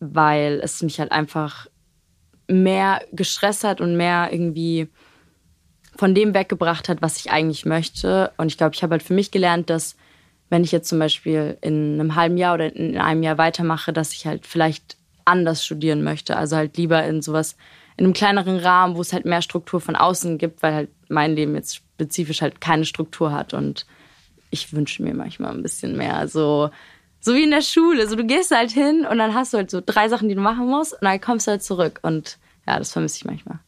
weil 0.00 0.60
es 0.64 0.82
mich 0.82 0.98
halt 0.98 1.12
einfach 1.12 1.68
mehr 2.52 3.02
gestresst 3.12 3.64
hat 3.64 3.80
und 3.80 3.96
mehr 3.96 4.28
irgendwie 4.32 4.88
von 5.96 6.14
dem 6.14 6.34
weggebracht 6.34 6.88
hat, 6.88 7.02
was 7.02 7.18
ich 7.18 7.30
eigentlich 7.30 7.64
möchte. 7.64 8.32
Und 8.36 8.48
ich 8.48 8.56
glaube, 8.56 8.74
ich 8.74 8.82
habe 8.82 8.92
halt 8.92 9.02
für 9.02 9.14
mich 9.14 9.30
gelernt, 9.30 9.70
dass 9.70 9.96
wenn 10.48 10.64
ich 10.64 10.72
jetzt 10.72 10.88
zum 10.88 10.98
Beispiel 10.98 11.56
in 11.62 11.98
einem 11.98 12.14
halben 12.14 12.36
Jahr 12.36 12.54
oder 12.54 12.74
in 12.74 12.98
einem 12.98 13.22
Jahr 13.22 13.38
weitermache, 13.38 13.92
dass 13.92 14.12
ich 14.12 14.26
halt 14.26 14.46
vielleicht 14.46 14.96
anders 15.24 15.64
studieren 15.64 16.02
möchte. 16.02 16.36
Also 16.36 16.56
halt 16.56 16.76
lieber 16.76 17.02
in 17.04 17.22
sowas, 17.22 17.56
in 17.96 18.04
einem 18.04 18.12
kleineren 18.12 18.58
Rahmen, 18.58 18.96
wo 18.96 19.00
es 19.00 19.12
halt 19.12 19.24
mehr 19.24 19.42
Struktur 19.42 19.80
von 19.80 19.96
außen 19.96 20.38
gibt, 20.38 20.62
weil 20.62 20.74
halt 20.74 20.90
mein 21.08 21.34
Leben 21.34 21.54
jetzt 21.54 21.76
spezifisch 21.76 22.42
halt 22.42 22.60
keine 22.60 22.84
Struktur 22.84 23.32
hat. 23.32 23.54
Und 23.54 23.86
ich 24.50 24.72
wünsche 24.74 25.02
mir 25.02 25.14
manchmal 25.14 25.52
ein 25.52 25.62
bisschen 25.62 25.96
mehr 25.96 26.28
so, 26.28 26.70
so 27.20 27.34
wie 27.34 27.44
in 27.44 27.50
der 27.50 27.62
Schule. 27.62 28.06
So, 28.08 28.16
du 28.16 28.24
gehst 28.24 28.50
halt 28.50 28.72
hin 28.72 29.06
und 29.10 29.18
dann 29.18 29.34
hast 29.34 29.52
du 29.52 29.58
halt 29.58 29.70
so 29.70 29.80
drei 29.84 30.08
Sachen, 30.08 30.28
die 30.28 30.34
du 30.34 30.40
machen 30.40 30.66
musst 30.66 30.92
und 30.92 31.02
dann 31.02 31.20
kommst 31.20 31.46
du 31.46 31.52
halt 31.52 31.62
zurück. 31.62 32.00
Und 32.02 32.38
ja, 32.66 32.78
das 32.78 32.92
vermisse 32.92 33.16
ich 33.16 33.24
manchmal. 33.24 33.60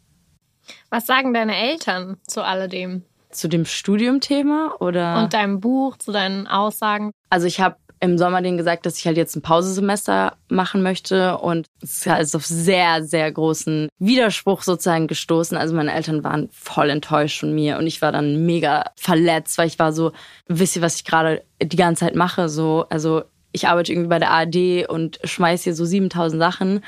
Was 0.91 1.07
sagen 1.07 1.35
deine 1.35 1.57
Eltern 1.57 2.17
zu 2.27 2.43
alledem? 2.43 3.03
Zu 3.31 3.49
dem 3.49 3.65
Studiumthema 3.65 4.77
oder? 4.79 5.23
Und 5.23 5.35
deinem 5.35 5.61
Buch, 5.61 5.97
zu 5.97 6.13
deinen 6.13 6.47
Aussagen? 6.47 7.11
Also 7.31 7.47
ich 7.47 7.61
habe 7.61 7.77
im 8.05 8.19
Sommer 8.19 8.43
denen 8.43 8.59
gesagt, 8.59 8.87
dass 8.87 8.99
ich 8.99 9.07
halt 9.07 9.17
jetzt 9.17 9.35
ein 9.35 9.43
Pausesemester 9.43 10.37
machen 10.49 10.83
möchte 10.83 11.39
und 11.39 11.67
es 11.83 11.99
ist 11.99 12.07
halt 12.07 12.35
auf 12.35 12.47
sehr, 12.47 13.03
sehr 13.03 13.33
großen 13.33 13.89
Widerspruch 13.99 14.63
sozusagen 14.63 15.07
gestoßen. 15.07 15.57
Also 15.57 15.75
meine 15.75 15.93
Eltern 15.93 16.23
waren 16.23 16.49
voll 16.53 16.91
enttäuscht 16.91 17.41
von 17.41 17.55
mir 17.55 17.79
und 17.79 17.87
ich 17.87 18.03
war 18.03 18.13
dann 18.13 18.45
mega 18.45 18.85
verletzt, 18.97 19.57
weil 19.59 19.69
ich 19.69 19.79
war 19.79 19.93
so, 19.93 20.13
wisst 20.47 20.77
ihr, 20.77 20.83
was 20.83 20.97
ich 20.97 21.05
gerade 21.05 21.43
die 21.63 21.77
ganze 21.77 22.05
Zeit 22.05 22.15
mache? 22.15 22.49
So, 22.49 22.85
also 22.91 23.23
ich 23.53 23.69
arbeite 23.69 23.93
irgendwie 23.93 24.11
bei 24.11 24.19
der 24.19 24.31
ARD 24.31 24.89
und 24.89 25.19
schmeiß 25.25 25.65
hier 25.65 25.75
so 25.75 25.85
7000 25.85 26.41
Sachen 26.41 26.85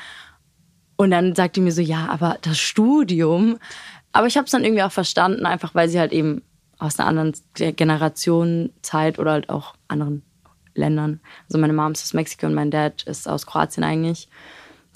und 0.97 1.11
dann 1.11 1.35
sagt 1.35 1.55
die 1.55 1.61
mir 1.61 1.71
so, 1.71 1.81
ja, 1.81 2.07
aber 2.09 2.37
das 2.41 2.59
Studium. 2.59 3.57
Aber 4.11 4.27
ich 4.27 4.35
habe 4.35 4.45
es 4.45 4.51
dann 4.51 4.65
irgendwie 4.65 4.83
auch 4.83 4.91
verstanden, 4.91 5.45
einfach 5.45 5.73
weil 5.75 5.89
sie 5.89 5.99
halt 5.99 6.11
eben 6.11 6.41
aus 6.79 6.99
einer 6.99 7.07
anderen 7.07 7.33
Generation, 7.53 8.71
Zeit 8.81 9.19
oder 9.19 9.31
halt 9.31 9.49
auch 9.49 9.75
anderen 9.87 10.23
Ländern. 10.73 11.19
Also 11.47 11.57
meine 11.57 11.73
Mom 11.73 11.91
ist 11.91 12.03
aus 12.03 12.13
Mexiko 12.13 12.47
und 12.47 12.53
mein 12.53 12.71
Dad 12.71 13.03
ist 13.03 13.27
aus 13.27 13.45
Kroatien 13.45 13.83
eigentlich 13.83 14.27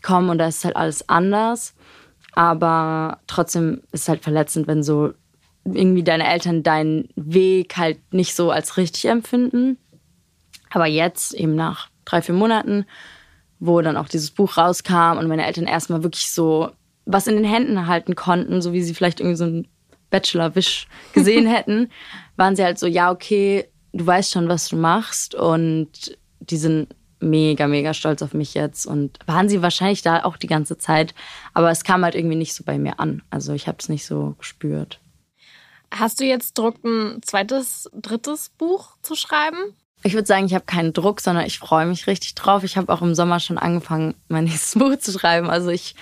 kommen 0.03 0.29
und 0.29 0.39
da 0.39 0.47
ist 0.47 0.65
halt 0.65 0.75
alles 0.75 1.07
anders. 1.09 1.75
Aber 2.33 3.19
trotzdem 3.27 3.81
ist 3.91 4.03
es 4.03 4.09
halt 4.09 4.23
verletzend, 4.23 4.67
wenn 4.67 4.83
so 4.83 5.13
irgendwie 5.65 6.03
deine 6.03 6.27
Eltern 6.27 6.63
deinen 6.63 7.09
Weg 7.15 7.77
halt 7.77 7.99
nicht 8.11 8.35
so 8.35 8.51
als 8.51 8.77
richtig 8.77 9.05
empfinden. 9.05 9.77
Aber 10.71 10.87
jetzt, 10.87 11.33
eben 11.33 11.55
nach 11.55 11.89
drei, 12.05 12.21
vier 12.21 12.33
Monaten, 12.33 12.85
wo 13.61 13.79
dann 13.81 13.95
auch 13.95 14.09
dieses 14.09 14.31
Buch 14.31 14.57
rauskam 14.57 15.17
und 15.17 15.27
meine 15.27 15.45
Eltern 15.45 15.65
erstmal 15.65 16.03
wirklich 16.03 16.31
so 16.31 16.71
was 17.05 17.27
in 17.27 17.35
den 17.35 17.45
Händen 17.45 17.87
halten 17.87 18.15
konnten, 18.15 18.61
so 18.61 18.73
wie 18.73 18.83
sie 18.83 18.93
vielleicht 18.93 19.19
irgendwie 19.19 19.37
so 19.37 19.45
einen 19.45 19.67
Bachelor-Wisch 20.09 20.87
gesehen 21.13 21.47
hätten, 21.47 21.89
waren 22.35 22.55
sie 22.55 22.63
halt 22.63 22.79
so, 22.79 22.87
ja, 22.87 23.11
okay, 23.11 23.67
du 23.93 24.05
weißt 24.05 24.31
schon, 24.31 24.49
was 24.49 24.67
du 24.67 24.75
machst 24.75 25.35
und 25.35 26.17
die 26.39 26.57
sind 26.57 26.95
mega, 27.19 27.67
mega 27.67 27.93
stolz 27.93 28.23
auf 28.23 28.33
mich 28.33 28.55
jetzt 28.55 28.87
und 28.87 29.19
waren 29.27 29.47
sie 29.47 29.61
wahrscheinlich 29.61 30.01
da 30.01 30.23
auch 30.23 30.37
die 30.37 30.47
ganze 30.47 30.77
Zeit, 30.77 31.13
aber 31.53 31.69
es 31.69 31.83
kam 31.83 32.03
halt 32.03 32.15
irgendwie 32.15 32.35
nicht 32.35 32.55
so 32.55 32.63
bei 32.63 32.79
mir 32.79 32.99
an. 32.99 33.21
Also 33.29 33.53
ich 33.53 33.67
habe 33.67 33.77
es 33.79 33.89
nicht 33.89 34.07
so 34.07 34.35
gespürt. 34.39 34.99
Hast 35.93 36.19
du 36.19 36.23
jetzt 36.23 36.57
Druck, 36.57 36.83
ein 36.83 37.21
zweites, 37.21 37.89
drittes 37.93 38.49
Buch 38.49 38.95
zu 39.03 39.13
schreiben? 39.13 39.75
Ich 40.03 40.13
würde 40.13 40.27
sagen, 40.27 40.45
ich 40.45 40.53
habe 40.53 40.65
keinen 40.65 40.93
Druck, 40.93 41.21
sondern 41.21 41.45
ich 41.45 41.59
freue 41.59 41.85
mich 41.85 42.07
richtig 42.07 42.35
drauf. 42.35 42.63
Ich 42.63 42.77
habe 42.77 42.91
auch 42.91 43.01
im 43.01 43.13
Sommer 43.13 43.39
schon 43.39 43.57
angefangen, 43.57 44.15
mein 44.27 44.43
nächstes 44.45 44.79
Buch 44.79 44.97
zu 44.97 45.11
schreiben. 45.11 45.49
Also 45.49 45.69
ich 45.69 45.95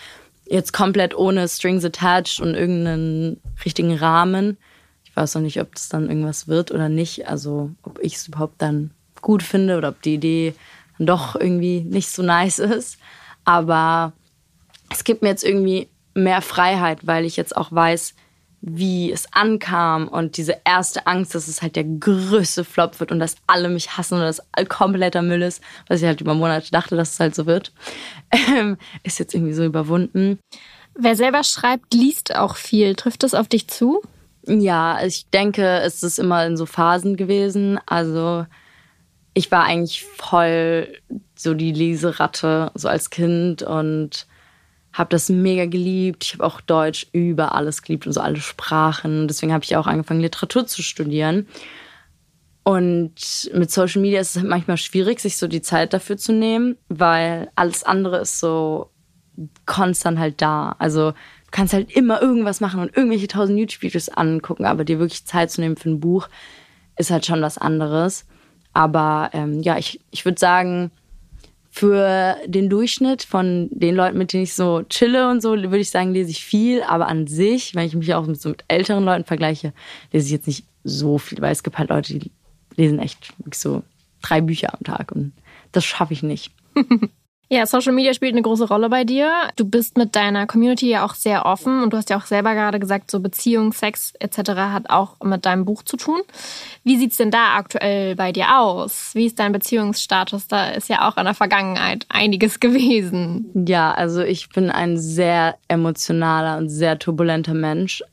jetzt 0.46 0.74
komplett 0.74 1.16
ohne 1.16 1.48
Strings 1.48 1.86
attached 1.86 2.40
und 2.40 2.56
irgendeinen 2.56 3.40
richtigen 3.64 3.96
Rahmen. 3.96 4.58
Ich 5.04 5.16
weiß 5.16 5.36
noch 5.36 5.42
nicht, 5.42 5.62
ob 5.62 5.76
das 5.76 5.90
dann 5.90 6.10
irgendwas 6.10 6.48
wird 6.48 6.72
oder 6.72 6.90
nicht. 6.90 7.28
Also 7.28 7.72
ob 7.84 8.00
ich 8.00 8.16
es 8.16 8.28
überhaupt 8.28 8.62
dann 8.62 8.92
gut 9.22 9.44
finde 9.44 9.78
oder 9.78 9.90
ob 9.90 10.02
die 10.02 10.16
Idee 10.16 10.56
dann 10.98 11.08
doch 11.08 11.36
irgendwie 11.36 11.82
nicht 11.82 12.10
so 12.10 12.24
nice 12.24 12.60
ist. 12.60 12.98
Aber 13.46 14.14
es 14.90 15.04
gibt 15.04 15.22
mir 15.22 15.30
jetzt 15.30 15.44
irgendwie 15.44 15.90
mehr 16.14 16.42
Freiheit, 16.42 17.06
weil 17.06 17.26
ich 17.26 17.38
jetzt 17.38 17.56
auch 17.56 17.72
weiß, 17.72 18.16
wie 18.62 19.12
es 19.12 19.32
ankam 19.34 20.08
und 20.08 20.38
diese 20.38 20.58
erste 20.66 21.08
Angst, 21.08 21.34
dass 21.34 21.48
es 21.48 21.62
halt 21.62 21.76
der 21.76 21.86
größte 21.86 22.66
Flop 22.66 23.00
wird 23.00 23.12
und 23.12 23.20
dass 23.20 23.36
alle 23.48 23.70
mich 23.70 23.98
hassen 23.98 24.16
und 24.16 24.22
dass 24.22 24.42
kompletter 24.68 25.22
Müll 25.22 25.42
ist, 25.42 25.62
was 25.88 26.02
ich 26.02 26.08
halt 26.08 26.22
über 26.22 26.34
Monate 26.34 26.70
dachte, 26.72 26.96
dass 26.96 27.14
es 27.14 27.20
halt 27.20 27.36
so 27.36 27.46
wird, 27.46 27.72
ähm, 28.32 28.78
ist 29.04 29.20
jetzt 29.20 29.34
irgendwie 29.34 29.54
so 29.54 29.64
überwunden. 29.64 30.40
Wer 30.96 31.16
selber 31.16 31.44
schreibt, 31.44 31.94
liest 31.94 32.36
auch 32.36 32.58
viel. 32.58 32.96
Trifft 32.96 33.24
das 33.24 33.34
auf 33.34 33.48
dich 33.48 33.68
zu? 33.70 34.02
Ja, 34.46 35.02
ich 35.04 35.30
denke, 35.30 35.66
es 35.80 36.04
ist 36.04 36.20
immer 36.20 36.46
in 36.46 36.58
so 36.58 36.66
Phasen 36.66 37.16
gewesen. 37.16 37.80
Also 37.86 38.46
ich 39.34 39.52
war 39.52 39.64
eigentlich 39.64 40.04
voll 40.04 40.94
so 41.36 41.54
die 41.54 41.72
Leseratte, 41.72 42.72
so 42.76 42.90
als 42.90 43.10
Kind 43.10 43.64
und 43.64 44.28
habe 45.00 45.10
das 45.10 45.30
mega 45.30 45.66
geliebt. 45.66 46.26
Ich 46.26 46.34
habe 46.34 46.44
auch 46.44 46.60
Deutsch 46.60 47.08
über 47.14 47.56
alles 47.56 47.82
geliebt 47.82 48.06
und 48.06 48.12
so 48.12 48.20
alle 48.20 48.36
Sprachen. 48.36 49.30
Deswegen 49.30 49.54
habe 49.54 49.64
ich 49.64 49.78
auch 49.78 49.88
angefangen, 49.88 50.20
Literatur 50.20 50.68
zu 50.68 50.84
studieren. 50.84 51.48
Und 52.64 53.50
mit 53.54 53.72
Social 53.72 54.02
Media 54.02 54.20
ist 54.20 54.32
es 54.32 54.42
halt 54.42 54.50
manchmal 54.50 54.78
schwierig, 54.78 55.22
sich 55.22 55.38
so 55.38 55.48
die 55.48 55.62
Zeit 55.62 55.94
dafür 55.94 56.18
zu 56.18 56.34
nehmen, 56.34 56.78
weil 56.90 57.50
alles 57.56 57.84
andere 57.84 58.18
ist 58.20 58.40
so 58.40 58.92
konstant 59.66 60.20
halt 60.20 60.42
da. 60.42 60.76
Also 60.80 61.12
du 61.12 61.52
kannst 61.52 61.74
halt 61.74 61.90
immer 61.92 62.22
irgendwas 62.22 62.60
machen 62.60 62.82
und 62.82 62.96
irgendwelche 62.96 63.28
tausend 63.28 63.58
YouTube-Videos 63.58 64.10
angucken, 64.10 64.66
aber 64.66 64.84
dir 64.84 65.00
wirklich 65.00 65.26
Zeit 65.26 65.50
zu 65.50 65.62
nehmen 65.62 65.78
für 65.78 65.90
ein 65.90 66.02
Buch 66.02 66.28
ist 66.98 67.10
halt 67.10 67.26
schon 67.26 67.42
was 67.42 67.58
anderes. 67.58 68.26
Aber 68.74 69.30
ähm, 69.32 69.62
ja, 69.62 69.78
ich, 69.78 70.02
ich 70.12 70.26
würde 70.26 70.40
sagen, 70.40 70.92
für 71.70 72.36
den 72.46 72.70
Durchschnitt 72.70 73.24
von 73.24 73.70
den 73.72 73.96
Leuten, 73.96 74.18
mit 74.18 74.34
denen 74.34 74.44
ich 74.44 74.54
so 74.54 74.84
chille 74.90 75.30
und 75.30 75.42
so, 75.42 75.52
würde 75.52 75.78
ich 75.78 75.92
sagen, 75.92 76.14
lese 76.14 76.32
ich 76.32 76.44
viel. 76.44 76.82
Aber 76.84 77.08
an 77.08 77.28
sich, 77.28 77.76
wenn 77.76 77.86
ich 77.86 77.96
mich 77.96 78.14
auch 78.14 78.26
mit, 78.26 78.42
so 78.42 78.50
mit 78.50 78.64
älteren 78.68 79.06
Leuten 79.06 79.26
vergleiche, 79.26 79.74
lese 80.12 80.26
ich 80.26 80.32
jetzt 80.32 80.48
nicht 80.48 80.66
so 80.84 81.18
viel, 81.18 81.42
weil 81.42 81.52
es 81.52 81.64
gibt 81.64 81.78
halt 81.78 81.90
Leute, 81.90 82.18
die 82.18 82.32
lesen 82.76 83.00
echt 83.00 83.34
so 83.54 83.84
drei 84.22 84.42
Bücher 84.42 84.74
am 84.74 84.84
Tag 84.84 85.12
und 85.12 85.34
das 85.72 85.86
schaffe 85.86 86.14
ich 86.14 86.24
nicht. 86.24 86.52
Ja, 87.52 87.66
Social 87.66 87.94
Media 87.94 88.14
spielt 88.14 88.34
eine 88.34 88.44
große 88.44 88.68
Rolle 88.68 88.90
bei 88.90 89.04
dir. 89.04 89.32
Du 89.56 89.66
bist 89.66 89.98
mit 89.98 90.16
deiner 90.16 90.46
Community 90.46 90.88
ja 90.88 91.04
auch 91.04 91.16
sehr 91.16 91.48
offen 91.48 91.82
und 91.82 91.92
du 91.92 91.98
hast 91.98 92.12
ja 92.12 92.18
auch 92.18 92.26
selber 92.26 92.54
gerade 92.54 92.80
gesagt, 92.80 93.10
so 93.10 93.20
Beziehung, 93.20 93.74
Sex 93.74 94.14
etc. 94.20 94.52
hat 94.52 94.92
auch 94.92 95.20
mit 95.24 95.48
deinem 95.48 95.66
Buch 95.66 95.82
zu 95.82 95.98
tun. 95.98 96.22
Wie 96.84 96.98
sieht's 96.98 97.18
denn 97.18 97.32
da 97.32 97.56
aktuell 97.56 98.16
bei 98.16 98.32
dir 98.32 98.60
aus? 98.60 99.16
Wie 99.16 99.26
ist 99.26 99.40
dein 99.40 99.52
Beziehungsstatus? 99.52 100.48
Da 100.48 100.70
ist 100.70 100.90
ja 100.90 101.10
auch 101.10 101.18
in 101.18 101.26
der 101.26 101.34
Vergangenheit 101.34 102.06
einiges 102.08 102.60
gewesen. 102.60 103.50
Ja, 103.68 103.94
also 103.94 104.22
ich 104.22 104.50
bin 104.50 104.70
ein 104.70 105.00
sehr 105.00 105.58
emotionaler 105.68 106.60
und 106.60 106.70
sehr 106.70 107.00
turbulenter 107.00 107.56
Mensch. 107.56 108.04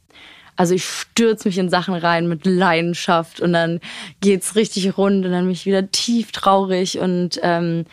Also 0.57 0.73
ich 0.73 0.87
stürze 0.87 1.49
mich 1.49 1.59
in 1.59 1.69
Sachen 1.69 1.93
rein 1.93 2.27
mit 2.27 2.47
Leidenschaft 2.47 3.43
und 3.43 3.53
dann 3.53 3.81
geht's 4.23 4.57
richtig 4.57 4.97
rund 4.97 5.27
und 5.27 5.33
dann 5.33 5.45
bin 5.45 5.53
ich 5.53 5.67
wieder 5.67 5.91
tief 5.91 6.33
traurig 6.33 6.99
und 6.99 7.39
ähm, 7.43 7.85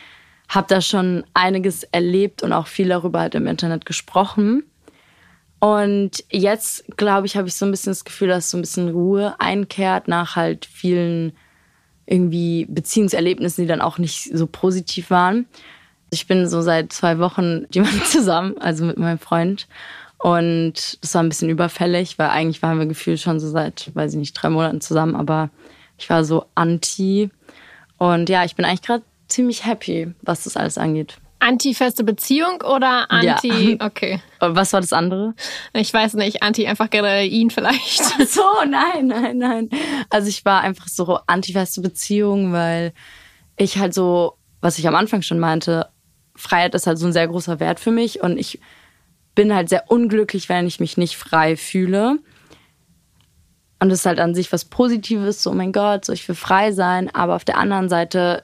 habe 0.50 0.68
da 0.68 0.82
schon 0.82 1.24
einiges 1.34 1.84
erlebt 1.84 2.44
und 2.44 2.54
auch 2.54 2.68
viel 2.68 2.90
darüber 2.90 3.22
halt 3.22 3.36
im 3.36 3.48
Internet 3.48 3.86
gesprochen. 3.86 4.64
Und 5.60 6.24
jetzt, 6.30 6.84
glaube 6.98 7.26
ich, 7.26 7.38
habe 7.38 7.48
ich 7.48 7.56
so 7.56 7.66
ein 7.66 7.72
bisschen 7.72 7.92
das 7.92 8.04
Gefühl, 8.04 8.28
dass 8.28 8.52
so 8.52 8.58
ein 8.58 8.62
bisschen 8.62 8.90
Ruhe 8.90 9.36
einkehrt 9.40 10.08
nach 10.08 10.36
halt 10.36 10.66
vielen 10.66 11.32
irgendwie 12.06 12.66
Beziehungserlebnissen, 12.70 13.64
die 13.64 13.68
dann 13.68 13.82
auch 13.82 13.98
nicht 13.98 14.36
so 14.36 14.46
positiv 14.46 15.10
waren. 15.10 15.46
Ich 16.12 16.28
bin 16.28 16.48
so 16.48 16.62
seit 16.62 16.92
zwei 16.92 17.18
Wochen 17.20 17.62
mit 17.62 17.76
jemandem 17.76 18.04
zusammen, 18.04 18.58
also 18.58 18.84
mit 18.86 18.98
meinem 18.98 19.20
Freund. 19.20 19.68
Und 20.18 21.02
das 21.02 21.16
war 21.16 21.24
ein 21.24 21.30
bisschen 21.30 21.50
überfällig, 21.50 22.20
weil 22.20 22.30
eigentlich 22.30 22.62
waren 22.62 22.80
wir 22.80 22.86
gefühlt 22.86 23.20
schon 23.20 23.40
so 23.40 23.50
seit, 23.50 23.92
weiß 23.94 24.14
ich 24.14 24.20
nicht, 24.20 24.34
drei 24.34 24.50
Monaten 24.50 24.82
zusammen, 24.82 25.16
aber 25.16 25.50
ich 25.98 26.10
war 26.10 26.24
so 26.24 26.46
anti. 26.56 27.30
Und 27.98 28.30
ja, 28.30 28.44
ich 28.44 28.56
bin 28.56 28.66
eigentlich 28.66 28.82
gerade 28.82 29.04
ziemlich 29.27 29.65
happy, 29.65 30.13
was 30.22 30.44
das 30.44 30.58
alles 30.58 30.77
angeht. 30.77 31.18
Anti-feste 31.39 32.06
Beziehung 32.06 32.62
oder 32.62 33.12
anti. 33.12 33.74
Ja. 33.74 33.77
Okay. 33.86 34.22
Und 34.39 34.56
was 34.56 34.72
war 34.72 34.80
das 34.80 34.94
andere? 34.94 35.34
Ich 35.74 35.94
weiß 35.94 36.13
nicht, 36.13 36.42
anti 36.42 36.68
einfach 36.68 36.89
generell 36.89 37.27
ihn 37.27 37.50
vielleicht. 37.50 38.01
Ach 38.01 38.25
so, 38.25 38.44
nein, 38.65 39.08
nein, 39.08 39.38
nein. 39.38 39.70
Also 40.10 40.30
ich 40.30 40.46
war 40.46 40.62
einfach 40.62 40.88
so 40.88 41.20
anti-feste 41.27 41.82
Beziehung, 41.82 42.53
weil 42.53 42.94
ich 43.58 43.77
halt 43.77 43.94
so, 43.94 44.38
was 44.62 44.80
ich 44.80 44.88
am 44.88 44.96
Anfang 44.96 45.22
schon 45.22 45.39
meinte, 45.39 45.89
Freiheit 46.36 46.75
ist 46.75 46.88
halt 46.88 46.98
so 46.98 47.06
ein 47.06 47.13
sehr 47.13 47.27
großer 47.27 47.60
Wert 47.60 47.80
für 47.80 47.92
mich 47.92 48.22
und 48.22 48.38
ich 48.38 48.60
bin 49.36 49.53
halt 49.53 49.70
sehr 49.70 49.92
unglücklich, 49.92 50.50
wenn 50.50 50.68
ich 50.68 50.80
mich 50.80 50.98
nicht 50.98 51.18
frei 51.18 51.58
fühle. 51.58 52.20
Und 53.80 53.89
das 53.89 54.00
ist 54.00 54.06
halt 54.06 54.20
an 54.20 54.34
sich 54.34 54.51
was 54.53 54.65
Positives, 54.65 55.44
so, 55.44 55.51
oh 55.51 55.53
mein 55.53 55.74
Gott, 55.74 56.06
so 56.06 56.13
ich 56.13 56.25
will 56.27 56.36
frei 56.36 56.72
sein. 56.72 57.13
Aber 57.13 57.36
auf 57.36 57.44
der 57.44 57.58
anderen 57.58 57.89
Seite, 57.89 58.44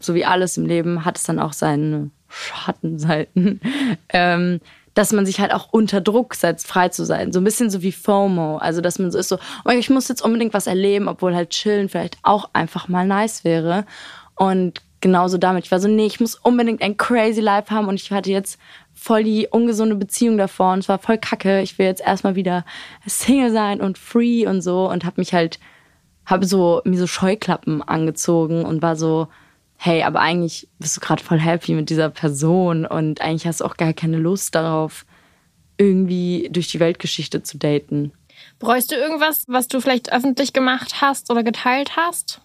so 0.00 0.14
wie 0.14 0.24
alles 0.24 0.56
im 0.56 0.66
Leben, 0.66 1.04
hat 1.04 1.16
es 1.16 1.24
dann 1.24 1.38
auch 1.38 1.52
seine 1.52 2.10
Schattenseiten. 2.28 3.60
ähm, 4.10 4.60
dass 4.94 5.12
man 5.12 5.24
sich 5.24 5.38
halt 5.38 5.54
auch 5.54 5.68
unter 5.70 6.00
Druck 6.00 6.34
setzt, 6.34 6.66
frei 6.66 6.88
zu 6.88 7.04
sein. 7.04 7.32
So 7.32 7.40
ein 7.40 7.44
bisschen 7.44 7.70
so 7.70 7.82
wie 7.82 7.92
FOMO. 7.92 8.56
Also, 8.56 8.80
dass 8.80 8.98
man 8.98 9.12
so 9.12 9.18
ist 9.18 9.28
so, 9.28 9.38
oh, 9.64 9.70
ich 9.70 9.90
muss 9.90 10.08
jetzt 10.08 10.22
unbedingt 10.22 10.54
was 10.54 10.66
erleben, 10.66 11.06
obwohl 11.06 11.36
halt 11.36 11.50
chillen 11.50 11.88
vielleicht 11.88 12.18
auch 12.24 12.50
einfach 12.52 12.88
mal 12.88 13.06
nice 13.06 13.44
wäre. 13.44 13.84
Und 14.34 14.82
genauso 15.00 15.38
damit. 15.38 15.64
Ich 15.64 15.70
war 15.70 15.78
so, 15.78 15.86
nee, 15.86 16.06
ich 16.06 16.18
muss 16.18 16.34
unbedingt 16.34 16.82
ein 16.82 16.96
crazy 16.96 17.40
Life 17.40 17.72
haben 17.72 17.86
und 17.86 17.94
ich 17.94 18.10
hatte 18.10 18.30
jetzt 18.30 18.58
voll 18.92 19.22
die 19.22 19.46
ungesunde 19.48 19.94
Beziehung 19.94 20.36
davor 20.36 20.72
und 20.72 20.80
es 20.80 20.88
war 20.88 20.98
voll 20.98 21.18
kacke. 21.18 21.60
Ich 21.60 21.78
will 21.78 21.86
jetzt 21.86 22.02
erstmal 22.04 22.34
wieder 22.34 22.64
Single 23.06 23.52
sein 23.52 23.80
und 23.80 23.98
free 23.98 24.46
und 24.46 24.60
so 24.60 24.90
und 24.90 25.04
habe 25.04 25.20
mich 25.20 25.32
halt, 25.32 25.60
habe 26.26 26.44
so 26.44 26.82
mir 26.84 26.98
so 26.98 27.06
Scheuklappen 27.06 27.82
angezogen 27.82 28.64
und 28.64 28.82
war 28.82 28.96
so, 28.96 29.28
hey, 29.80 30.02
aber 30.02 30.20
eigentlich 30.20 30.68
bist 30.80 30.96
du 30.96 31.00
gerade 31.00 31.22
voll 31.22 31.38
happy 31.38 31.72
mit 31.72 31.88
dieser 31.88 32.10
Person 32.10 32.84
und 32.84 33.20
eigentlich 33.20 33.46
hast 33.46 33.60
du 33.60 33.64
auch 33.64 33.76
gar 33.76 33.92
keine 33.92 34.18
Lust 34.18 34.54
darauf, 34.56 35.06
irgendwie 35.78 36.48
durch 36.50 36.68
die 36.68 36.80
Weltgeschichte 36.80 37.44
zu 37.44 37.58
daten. 37.58 38.12
Bereust 38.58 38.90
du 38.90 38.96
irgendwas, 38.96 39.44
was 39.46 39.68
du 39.68 39.80
vielleicht 39.80 40.12
öffentlich 40.12 40.52
gemacht 40.52 41.00
hast 41.00 41.30
oder 41.30 41.44
geteilt 41.44 41.96
hast? 41.96 42.40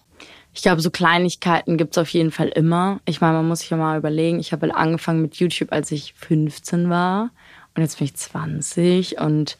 Ich 0.54 0.62
glaube, 0.62 0.80
so 0.80 0.90
Kleinigkeiten 0.90 1.76
gibt's 1.76 1.98
auf 1.98 2.08
jeden 2.10 2.30
Fall 2.30 2.48
immer. 2.48 3.00
Ich 3.04 3.20
meine, 3.20 3.34
man 3.34 3.48
muss 3.48 3.60
sich 3.60 3.70
ja 3.70 3.76
mal 3.76 3.98
überlegen. 3.98 4.38
Ich 4.38 4.52
habe 4.52 4.68
halt 4.68 4.76
angefangen 4.76 5.20
mit 5.20 5.34
YouTube, 5.34 5.72
als 5.72 5.90
ich 5.90 6.14
15 6.14 6.88
war. 6.88 7.30
Und 7.74 7.82
jetzt 7.82 7.98
bin 7.98 8.04
ich 8.04 8.14
20. 8.14 9.18
Und 9.18 9.58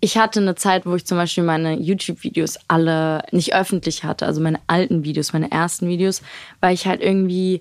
ich 0.00 0.16
hatte 0.16 0.40
eine 0.40 0.54
Zeit, 0.54 0.86
wo 0.86 0.94
ich 0.94 1.04
zum 1.04 1.18
Beispiel 1.18 1.44
meine 1.44 1.78
YouTube-Videos 1.78 2.58
alle 2.68 3.22
nicht 3.32 3.54
öffentlich 3.54 4.04
hatte. 4.04 4.26
Also 4.26 4.40
meine 4.40 4.60
alten 4.66 5.04
Videos, 5.04 5.32
meine 5.32 5.50
ersten 5.50 5.88
Videos, 5.88 6.22
weil 6.60 6.74
ich 6.74 6.86
halt 6.86 7.02
irgendwie 7.02 7.60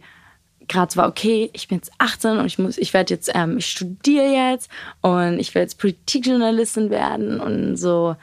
gerade 0.69 0.95
war, 0.95 1.07
okay, 1.07 1.49
ich 1.53 1.67
bin 1.67 1.79
jetzt 1.79 1.91
18 1.97 2.37
und 2.37 2.45
ich 2.45 2.59
muss, 2.59 2.77
ich 2.77 2.93
werde 2.93 3.13
jetzt, 3.13 3.31
ähm, 3.33 3.57
ich 3.57 3.65
studiere 3.65 4.27
jetzt 4.27 4.69
und 5.01 5.39
ich 5.39 5.53
werde 5.53 5.63
jetzt 5.63 5.79
Politikjournalistin 5.79 6.89
werden 6.89 7.41
und 7.41 7.75
so 7.75 8.15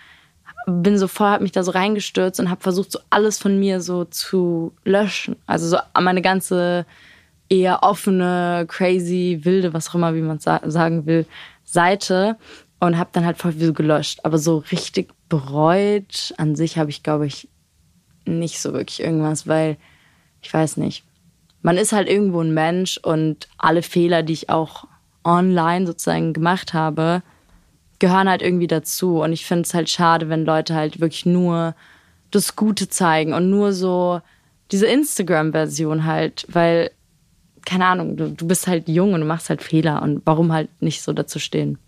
bin 0.66 0.98
so 0.98 1.06
voll, 1.06 1.28
hab 1.28 1.40
mich 1.40 1.52
da 1.52 1.62
so 1.62 1.70
reingestürzt 1.70 2.40
und 2.40 2.50
habe 2.50 2.60
versucht, 2.60 2.90
so 2.90 2.98
alles 3.10 3.38
von 3.38 3.58
mir 3.58 3.80
so 3.80 4.04
zu 4.04 4.72
löschen. 4.84 5.36
Also 5.46 5.68
so 5.68 5.76
meine 6.00 6.22
ganze 6.22 6.86
eher 7.48 7.82
offene, 7.82 8.64
crazy, 8.68 9.40
wilde, 9.42 9.72
was 9.72 9.88
auch 9.88 9.94
immer, 9.94 10.14
wie 10.14 10.22
man 10.22 10.40
sa 10.40 10.60
sagen 10.64 11.06
will, 11.06 11.26
Seite 11.64 12.36
und 12.80 12.98
habe 12.98 13.10
dann 13.12 13.24
halt 13.24 13.38
voll 13.38 13.52
so 13.52 13.72
gelöscht. 13.72 14.20
Aber 14.22 14.38
so 14.38 14.58
richtig 14.70 15.12
bereut 15.28 16.34
an 16.36 16.56
sich 16.56 16.78
habe 16.78 16.90
ich, 16.90 17.02
glaube 17.02 17.26
ich, 17.26 17.48
nicht 18.24 18.60
so 18.60 18.72
wirklich 18.72 19.00
irgendwas, 19.00 19.46
weil 19.46 19.76
ich 20.42 20.52
weiß 20.52 20.76
nicht. 20.76 21.04
Man 21.62 21.76
ist 21.76 21.92
halt 21.92 22.08
irgendwo 22.08 22.40
ein 22.40 22.54
Mensch 22.54 22.98
und 22.98 23.48
alle 23.58 23.82
Fehler, 23.82 24.22
die 24.22 24.34
ich 24.34 24.50
auch 24.50 24.86
online 25.24 25.86
sozusagen 25.86 26.32
gemacht 26.32 26.74
habe, 26.74 27.22
gehören 27.98 28.28
halt 28.28 28.42
irgendwie 28.42 28.68
dazu. 28.68 29.20
Und 29.20 29.32
ich 29.32 29.46
finde 29.46 29.62
es 29.62 29.74
halt 29.74 29.90
schade, 29.90 30.28
wenn 30.28 30.44
Leute 30.44 30.74
halt 30.74 31.00
wirklich 31.00 31.26
nur 31.26 31.74
das 32.30 32.56
Gute 32.56 32.88
zeigen 32.88 33.32
und 33.32 33.50
nur 33.50 33.72
so 33.72 34.20
diese 34.70 34.86
Instagram-Version 34.86 36.04
halt, 36.04 36.46
weil, 36.48 36.90
keine 37.64 37.86
Ahnung, 37.86 38.16
du, 38.16 38.30
du 38.30 38.46
bist 38.46 38.66
halt 38.66 38.88
jung 38.88 39.14
und 39.14 39.20
du 39.20 39.26
machst 39.26 39.48
halt 39.48 39.62
Fehler 39.62 40.02
und 40.02 40.22
warum 40.24 40.52
halt 40.52 40.68
nicht 40.80 41.02
so 41.02 41.12
dazu 41.12 41.38
stehen? 41.38 41.78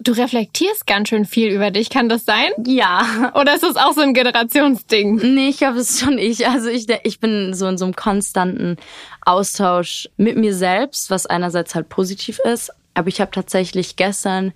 Du 0.00 0.12
reflektierst 0.12 0.86
ganz 0.86 1.08
schön 1.08 1.24
viel 1.24 1.50
über 1.50 1.70
dich, 1.70 1.88
kann 1.88 2.08
das 2.08 2.24
sein? 2.24 2.50
Ja. 2.66 3.32
Oder 3.34 3.54
ist 3.54 3.62
das 3.62 3.76
auch 3.76 3.92
so 3.92 4.00
ein 4.00 4.12
Generationsding? 4.12 5.34
Nee, 5.34 5.48
ich 5.48 5.58
glaube, 5.58 5.78
es 5.78 5.90
ist 5.90 6.00
schon 6.00 6.18
ich. 6.18 6.46
Also 6.46 6.68
ich, 6.68 6.86
ich 7.04 7.20
bin 7.20 7.54
so 7.54 7.66
in 7.68 7.78
so 7.78 7.84
einem 7.84 7.96
konstanten 7.96 8.76
Austausch 9.24 10.08
mit 10.16 10.36
mir 10.36 10.54
selbst, 10.54 11.10
was 11.10 11.26
einerseits 11.26 11.74
halt 11.74 11.88
positiv 11.88 12.38
ist. 12.40 12.70
Aber 12.94 13.08
ich 13.08 13.20
habe 13.20 13.30
tatsächlich 13.30 13.96
gestern 13.96 14.52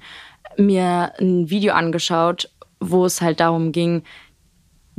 mir 0.57 1.13
ein 1.21 1.51
Video 1.51 1.73
angeschaut, 1.75 2.51
wo 2.81 3.05
es 3.05 3.21
halt 3.21 3.41
darum 3.41 3.73
ging, 3.73 4.03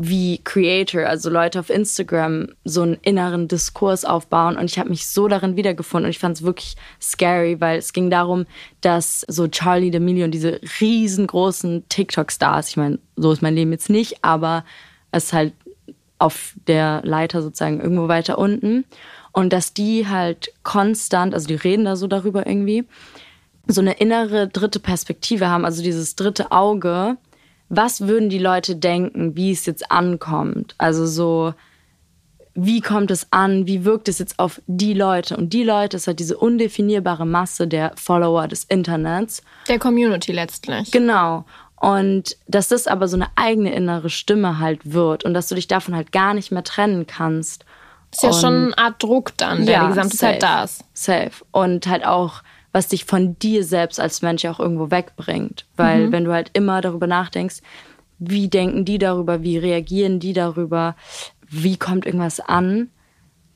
wie 0.02 0.40
Creator, 0.46 1.08
also 1.08 1.30
Leute 1.30 1.60
auf 1.60 1.70
Instagram, 1.70 2.48
so 2.64 2.84
einen 2.84 2.98
inneren 3.02 3.50
Diskurs 3.50 4.06
aufbauen. 4.06 4.56
Und 4.56 4.64
ich 4.64 4.80
habe 4.80 4.90
mich 4.90 5.10
so 5.10 5.28
darin 5.28 5.58
wiedergefunden 5.58 6.06
und 6.06 6.12
ich 6.12 6.20
fand 6.20 6.38
es 6.38 6.44
wirklich 6.44 6.78
scary, 7.02 7.60
weil 7.60 7.80
es 7.80 7.92
ging 7.92 8.10
darum, 8.10 8.46
dass 8.80 9.26
so 9.28 9.50
Charlie 9.50 9.92
D'Amelio 9.92 10.24
und 10.24 10.32
diese 10.32 10.62
riesengroßen 10.80 11.90
TikTok-Stars, 11.90 12.70
ich 12.70 12.78
meine, 12.78 13.00
so 13.18 13.34
ist 13.34 13.42
mein 13.42 13.56
Leben 13.56 13.74
jetzt 13.74 13.90
nicht, 13.90 14.24
aber 14.24 14.64
es 15.12 15.26
ist 15.26 15.34
halt 15.34 15.54
auf 16.18 16.54
der 16.66 17.02
Leiter 17.04 17.42
sozusagen 17.42 17.82
irgendwo 17.82 18.08
weiter 18.08 18.38
unten. 18.38 18.86
Und 19.34 19.52
dass 19.52 19.74
die 19.74 20.08
halt 20.08 20.54
konstant, 20.64 21.34
also 21.34 21.48
die 21.48 21.56
reden 21.56 21.84
da 21.84 21.98
so 21.98 22.08
darüber 22.08 22.48
irgendwie, 22.48 22.86
so 23.68 23.82
eine 23.82 23.94
innere 23.94 24.48
dritte 24.48 24.80
Perspektive 24.80 25.50
haben, 25.50 25.66
also 25.66 25.84
dieses 25.84 26.16
dritte 26.16 26.54
Auge. 26.54 27.18
Was 27.70 28.08
würden 28.08 28.30
die 28.30 28.40
Leute 28.40 28.76
denken, 28.76 29.36
wie 29.36 29.52
es 29.52 29.66
jetzt 29.66 29.92
ankommt? 29.92 30.76
Also 30.78 31.06
so, 31.06 31.54
wie 32.56 32.82
kommt 32.82 33.12
es 33.12 33.28
an? 33.32 33.68
Wie 33.68 33.86
wirkt 33.86 34.10
es 34.10 34.20
jetzt 34.20 34.40
auf 34.40 34.62
die 34.68 34.94
Leute? 34.94 35.38
Und 35.38 35.54
die 35.54 35.64
Leute 35.64 35.98
ist 35.98 36.08
halt 36.08 36.20
diese 36.20 36.38
undefinierbare 36.38 37.26
Masse 37.26 37.68
der 37.68 37.94
Follower 37.96 38.48
des 38.48 38.64
Internets. 38.64 39.44
Der 39.68 39.80
Community 39.80 40.32
letztlich. 40.32 40.92
Genau. 40.92 41.46
Und 41.80 42.36
dass 42.48 42.68
das 42.68 42.88
aber 42.88 43.08
so 43.08 43.16
eine 43.16 43.28
eigene 43.36 43.74
innere 43.74 44.10
Stimme 44.10 44.60
halt 44.60 44.92
wird 44.92 45.24
und 45.24 45.34
dass 45.34 45.48
du 45.48 45.56
dich 45.56 45.68
davon 45.68 45.96
halt 45.96 46.12
gar 46.12 46.34
nicht 46.34 46.52
mehr 46.52 46.64
trennen 46.64 47.08
kannst. 47.08 47.64
Ist 48.12 48.24
ja 48.24 48.30
und 48.30 48.36
schon 48.36 48.54
eine 48.54 48.78
Art 48.78 49.02
Druck 49.02 49.38
dann, 49.38 49.66
der 49.66 49.76
ja, 49.76 49.82
die 49.84 49.90
gesamte 49.90 50.18
safe, 50.18 50.34
Zeit 50.34 50.44
da 50.44 50.64
ist. 50.64 50.84
Safe. 50.94 51.32
Und 51.52 51.88
halt 51.88 52.06
auch, 52.06 52.42
was 52.72 52.88
dich 52.88 53.06
von 53.06 53.38
dir 53.40 53.64
selbst 53.64 54.00
als 54.00 54.22
Mensch 54.22 54.46
auch 54.46 54.60
irgendwo 54.60 54.92
wegbringt. 54.92 55.66
Weil 55.76 56.08
Mhm. 56.08 56.12
wenn 56.12 56.24
du 56.26 56.34
halt 56.34 56.52
immer 56.54 56.82
darüber 56.82 57.08
nachdenkst, 57.08 57.62
wie 58.20 58.48
denken 58.48 58.86
die 58.86 58.98
darüber, 58.98 59.42
wie 59.44 59.58
reagieren 59.58 60.20
die 60.20 60.34
darüber, 60.34 60.96
wie 61.48 61.78
kommt 61.78 62.06
irgendwas 62.06 62.40
an, 62.40 62.90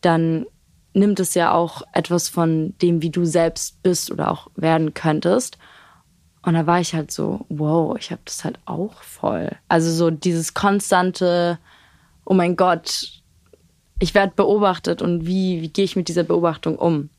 dann 0.02 0.46
nimmt 0.94 1.20
es 1.20 1.34
ja 1.34 1.52
auch 1.52 1.82
etwas 1.94 2.30
von 2.30 2.74
dem, 2.82 3.02
wie 3.02 3.10
du 3.10 3.26
selbst 3.26 3.82
bist 3.84 4.12
oder 4.12 4.32
auch 4.32 4.48
werden 4.56 4.94
könntest. 4.94 5.58
Und 6.44 6.54
da 6.56 6.68
war 6.68 6.80
ich 6.80 6.94
halt 6.94 7.12
so, 7.12 7.46
wow, 7.50 7.96
ich 7.98 8.12
habe 8.12 8.22
das 8.26 8.44
halt 8.44 8.60
auch 8.66 9.02
voll. 9.02 9.52
Also 9.70 9.92
so 9.92 10.12
dieses 10.12 10.54
konstante, 10.54 11.58
oh 12.26 12.34
mein 12.34 12.56
Gott, 12.56 13.10
ich 14.00 14.14
werde 14.14 14.34
beobachtet 14.36 15.02
und 15.02 15.26
wie, 15.26 15.62
wie 15.62 15.70
gehe 15.70 15.86
ich 15.86 15.96
mit 15.96 16.10
dieser 16.10 16.24
Beobachtung 16.24 16.78
um? 16.78 17.10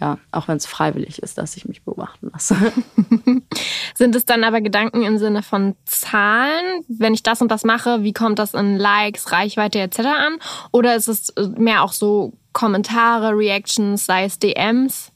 Ja, 0.00 0.18
auch 0.32 0.48
wenn 0.48 0.56
es 0.56 0.64
freiwillig 0.64 1.22
ist, 1.22 1.36
dass 1.36 1.56
ich 1.56 1.66
mich 1.66 1.82
beobachten 1.82 2.30
lasse. 2.32 2.56
Sind 3.94 4.16
es 4.16 4.24
dann 4.24 4.44
aber 4.44 4.62
Gedanken 4.62 5.02
im 5.02 5.18
Sinne 5.18 5.42
von 5.42 5.76
Zahlen? 5.84 6.84
Wenn 6.88 7.12
ich 7.12 7.22
das 7.22 7.42
und 7.42 7.50
das 7.50 7.64
mache, 7.64 8.02
wie 8.02 8.14
kommt 8.14 8.38
das 8.38 8.54
in 8.54 8.78
Likes, 8.78 9.30
Reichweite 9.30 9.78
etc. 9.78 9.98
an? 9.98 10.38
Oder 10.72 10.96
ist 10.96 11.08
es 11.08 11.28
äh, 11.30 11.48
mehr 11.48 11.82
auch 11.82 11.92
so 11.92 12.32
Kommentare, 12.52 13.36
Reactions, 13.36 14.06
sei 14.06 14.24
es 14.24 14.38
DMs? 14.38 15.12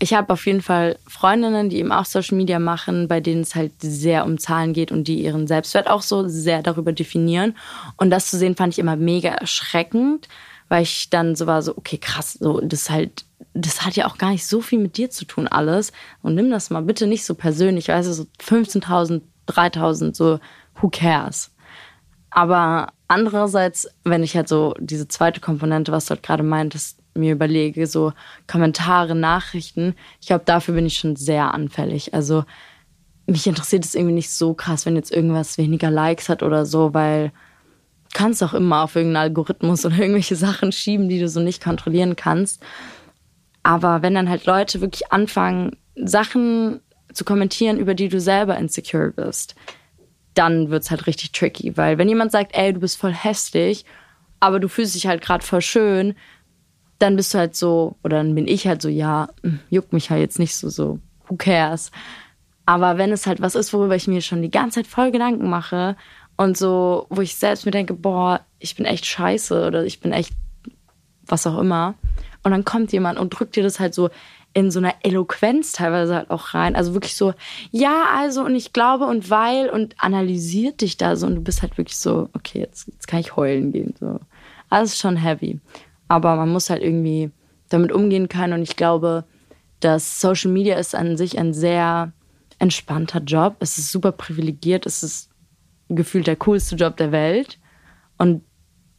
Ich 0.00 0.12
habe 0.12 0.32
auf 0.32 0.44
jeden 0.46 0.62
Fall 0.62 0.98
Freundinnen, 1.06 1.70
die 1.70 1.78
eben 1.78 1.92
auch 1.92 2.04
Social 2.04 2.36
Media 2.36 2.58
machen, 2.58 3.06
bei 3.06 3.20
denen 3.20 3.42
es 3.42 3.54
halt 3.54 3.72
sehr 3.78 4.24
um 4.24 4.38
Zahlen 4.38 4.72
geht 4.72 4.90
und 4.90 5.06
die 5.06 5.22
ihren 5.22 5.46
Selbstwert 5.46 5.88
auch 5.88 6.02
so 6.02 6.26
sehr 6.28 6.62
darüber 6.62 6.92
definieren. 6.92 7.56
Und 7.96 8.10
das 8.10 8.30
zu 8.30 8.36
sehen, 8.36 8.56
fand 8.56 8.74
ich 8.74 8.80
immer 8.80 8.96
mega 8.96 9.30
erschreckend, 9.30 10.28
weil 10.68 10.82
ich 10.82 11.10
dann 11.10 11.36
so 11.36 11.46
war, 11.46 11.62
so, 11.62 11.76
okay, 11.76 11.98
krass, 11.98 12.34
so, 12.34 12.60
das 12.60 12.90
halt, 12.90 13.24
das 13.52 13.84
hat 13.84 13.96
ja 13.96 14.06
auch 14.06 14.18
gar 14.18 14.30
nicht 14.30 14.46
so 14.46 14.60
viel 14.60 14.78
mit 14.78 14.96
dir 14.96 15.10
zu 15.10 15.24
tun, 15.24 15.48
alles. 15.48 15.92
Und 16.22 16.34
nimm 16.34 16.50
das 16.50 16.70
mal 16.70 16.82
bitte 16.82 17.06
nicht 17.06 17.24
so 17.24 17.34
persönlich, 17.34 17.88
weißt 17.88 18.08
du, 18.08 18.12
so 18.12 18.26
15.000, 18.42 19.22
3.000, 19.48 20.14
so, 20.14 20.40
who 20.80 20.88
cares? 20.88 21.50
Aber 22.30 22.88
andererseits, 23.06 23.88
wenn 24.02 24.22
ich 24.24 24.36
halt 24.36 24.48
so 24.48 24.74
diese 24.80 25.06
zweite 25.06 25.40
Komponente, 25.40 25.92
was 25.92 26.06
du 26.06 26.10
halt 26.10 26.22
gerade 26.22 26.42
meintest, 26.42 26.98
mir 27.14 27.32
überlege, 27.32 27.86
so 27.86 28.12
Kommentare, 28.48 29.14
Nachrichten, 29.14 29.94
ich 30.20 30.26
glaube, 30.26 30.44
dafür 30.44 30.74
bin 30.74 30.86
ich 30.86 30.98
schon 30.98 31.14
sehr 31.14 31.54
anfällig. 31.54 32.12
Also 32.12 32.44
mich 33.26 33.46
interessiert 33.46 33.84
es 33.84 33.94
irgendwie 33.94 34.14
nicht 34.14 34.32
so 34.32 34.54
krass, 34.54 34.84
wenn 34.84 34.96
jetzt 34.96 35.12
irgendwas 35.12 35.58
weniger 35.58 35.90
Likes 35.90 36.28
hat 36.28 36.42
oder 36.42 36.66
so, 36.66 36.92
weil 36.92 37.32
kannst 38.14 38.42
auch 38.42 38.54
immer 38.54 38.82
auf 38.82 38.96
irgendeinen 38.96 39.24
Algorithmus 39.24 39.84
oder 39.84 39.98
irgendwelche 39.98 40.36
Sachen 40.36 40.72
schieben, 40.72 41.10
die 41.10 41.20
du 41.20 41.28
so 41.28 41.40
nicht 41.40 41.62
kontrollieren 41.62 42.16
kannst. 42.16 42.62
Aber 43.62 44.00
wenn 44.00 44.14
dann 44.14 44.30
halt 44.30 44.46
Leute 44.46 44.80
wirklich 44.80 45.12
anfangen, 45.12 45.76
Sachen 45.96 46.80
zu 47.12 47.24
kommentieren, 47.24 47.78
über 47.78 47.94
die 47.94 48.08
du 48.08 48.20
selber 48.20 48.56
insecure 48.56 49.10
bist, 49.10 49.54
dann 50.34 50.70
wird's 50.70 50.90
halt 50.90 51.06
richtig 51.06 51.32
tricky. 51.32 51.76
Weil 51.76 51.98
wenn 51.98 52.08
jemand 52.08 52.32
sagt, 52.32 52.56
ey, 52.56 52.72
du 52.72 52.80
bist 52.80 52.96
voll 52.96 53.12
hässlich, 53.12 53.84
aber 54.40 54.60
du 54.60 54.68
fühlst 54.68 54.94
dich 54.94 55.06
halt 55.06 55.22
gerade 55.22 55.44
voll 55.44 55.62
schön, 55.62 56.14
dann 56.98 57.16
bist 57.16 57.34
du 57.34 57.38
halt 57.38 57.56
so, 57.56 57.96
oder 58.02 58.18
dann 58.18 58.34
bin 58.34 58.46
ich 58.46 58.66
halt 58.66 58.82
so, 58.82 58.88
ja, 58.88 59.28
hm, 59.42 59.60
juckt 59.70 59.92
mich 59.92 60.10
halt 60.10 60.20
jetzt 60.20 60.38
nicht 60.38 60.56
so, 60.56 60.68
so, 60.68 60.98
who 61.28 61.36
cares? 61.36 61.90
Aber 62.66 62.98
wenn 62.98 63.12
es 63.12 63.26
halt 63.26 63.40
was 63.40 63.54
ist, 63.54 63.72
worüber 63.72 63.94
ich 63.94 64.08
mir 64.08 64.22
schon 64.22 64.42
die 64.42 64.50
ganze 64.50 64.80
Zeit 64.80 64.86
voll 64.86 65.10
Gedanken 65.10 65.50
mache 65.50 65.96
und 66.36 66.56
so, 66.56 67.06
wo 67.10 67.20
ich 67.20 67.36
selbst 67.36 67.64
mir 67.64 67.72
denke, 67.72 67.94
boah, 67.94 68.40
ich 68.58 68.76
bin 68.76 68.86
echt 68.86 69.06
scheiße 69.06 69.66
oder 69.66 69.84
ich 69.84 70.00
bin 70.00 70.12
echt 70.12 70.32
was 71.26 71.46
auch 71.46 71.58
immer. 71.58 71.94
Und 72.42 72.50
dann 72.50 72.64
kommt 72.64 72.92
jemand 72.92 73.18
und 73.18 73.30
drückt 73.30 73.56
dir 73.56 73.62
das 73.62 73.80
halt 73.80 73.94
so 73.94 74.10
in 74.52 74.70
so 74.70 74.78
einer 74.78 74.94
Eloquenz 75.02 75.72
teilweise 75.72 76.14
halt 76.14 76.30
auch 76.30 76.54
rein. 76.54 76.76
Also 76.76 76.94
wirklich 76.94 77.16
so, 77.16 77.34
ja, 77.72 78.04
also 78.16 78.42
und 78.44 78.54
ich 78.54 78.72
glaube 78.72 79.06
und 79.06 79.30
weil 79.30 79.68
und 79.68 79.94
analysiert 79.98 80.80
dich 80.80 80.96
da 80.96 81.16
so 81.16 81.26
und 81.26 81.34
du 81.34 81.40
bist 81.40 81.62
halt 81.62 81.76
wirklich 81.76 81.96
so, 81.96 82.28
okay, 82.34 82.60
jetzt, 82.60 82.86
jetzt 82.86 83.08
kann 83.08 83.20
ich 83.20 83.36
heulen 83.36 83.72
gehen. 83.72 83.94
So. 83.98 84.20
Also 84.70 84.92
ist 84.92 85.00
schon 85.00 85.16
heavy. 85.16 85.60
Aber 86.08 86.36
man 86.36 86.50
muss 86.50 86.70
halt 86.70 86.82
irgendwie 86.82 87.30
damit 87.68 87.90
umgehen 87.90 88.28
können 88.28 88.52
und 88.52 88.62
ich 88.62 88.76
glaube, 88.76 89.24
dass 89.80 90.20
Social 90.20 90.50
Media 90.50 90.78
ist 90.78 90.94
an 90.94 91.16
sich 91.16 91.38
ein 91.38 91.52
sehr 91.52 92.12
entspannter 92.58 93.20
Job. 93.20 93.56
Es 93.58 93.78
ist 93.78 93.90
super 93.90 94.12
privilegiert. 94.12 94.86
Es 94.86 95.02
ist 95.02 95.30
gefühlt 95.88 96.26
der 96.26 96.36
coolste 96.36 96.76
Job 96.76 96.96
der 96.96 97.12
Welt. 97.12 97.58
Und 98.18 98.42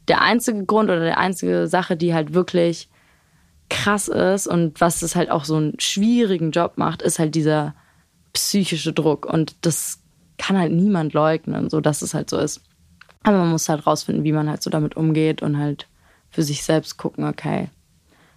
der 0.08 0.22
einzige 0.22 0.64
Grund 0.64 0.90
oder 0.90 1.00
der 1.00 1.18
einzige 1.18 1.66
Sache, 1.66 1.96
die 1.96 2.14
halt 2.14 2.34
wirklich 2.34 2.88
krass 3.68 4.08
ist 4.08 4.46
und 4.46 4.80
was 4.80 5.02
es 5.02 5.16
halt 5.16 5.30
auch 5.30 5.44
so 5.44 5.56
einen 5.56 5.80
schwierigen 5.80 6.52
Job 6.52 6.74
macht, 6.76 7.02
ist 7.02 7.18
halt 7.18 7.34
dieser 7.34 7.74
psychische 8.32 8.92
Druck. 8.92 9.26
Und 9.26 9.56
das 9.62 10.00
kann 10.38 10.58
halt 10.58 10.72
niemand 10.72 11.14
leugnen, 11.14 11.70
so 11.70 11.80
dass 11.80 12.02
es 12.02 12.14
halt 12.14 12.30
so 12.30 12.38
ist. 12.38 12.62
Aber 13.22 13.38
man 13.38 13.50
muss 13.50 13.68
halt 13.68 13.86
rausfinden, 13.86 14.24
wie 14.24 14.32
man 14.32 14.48
halt 14.48 14.62
so 14.62 14.70
damit 14.70 14.96
umgeht 14.96 15.42
und 15.42 15.58
halt 15.58 15.88
für 16.30 16.42
sich 16.42 16.62
selbst 16.62 16.96
gucken, 16.96 17.24
okay, 17.24 17.68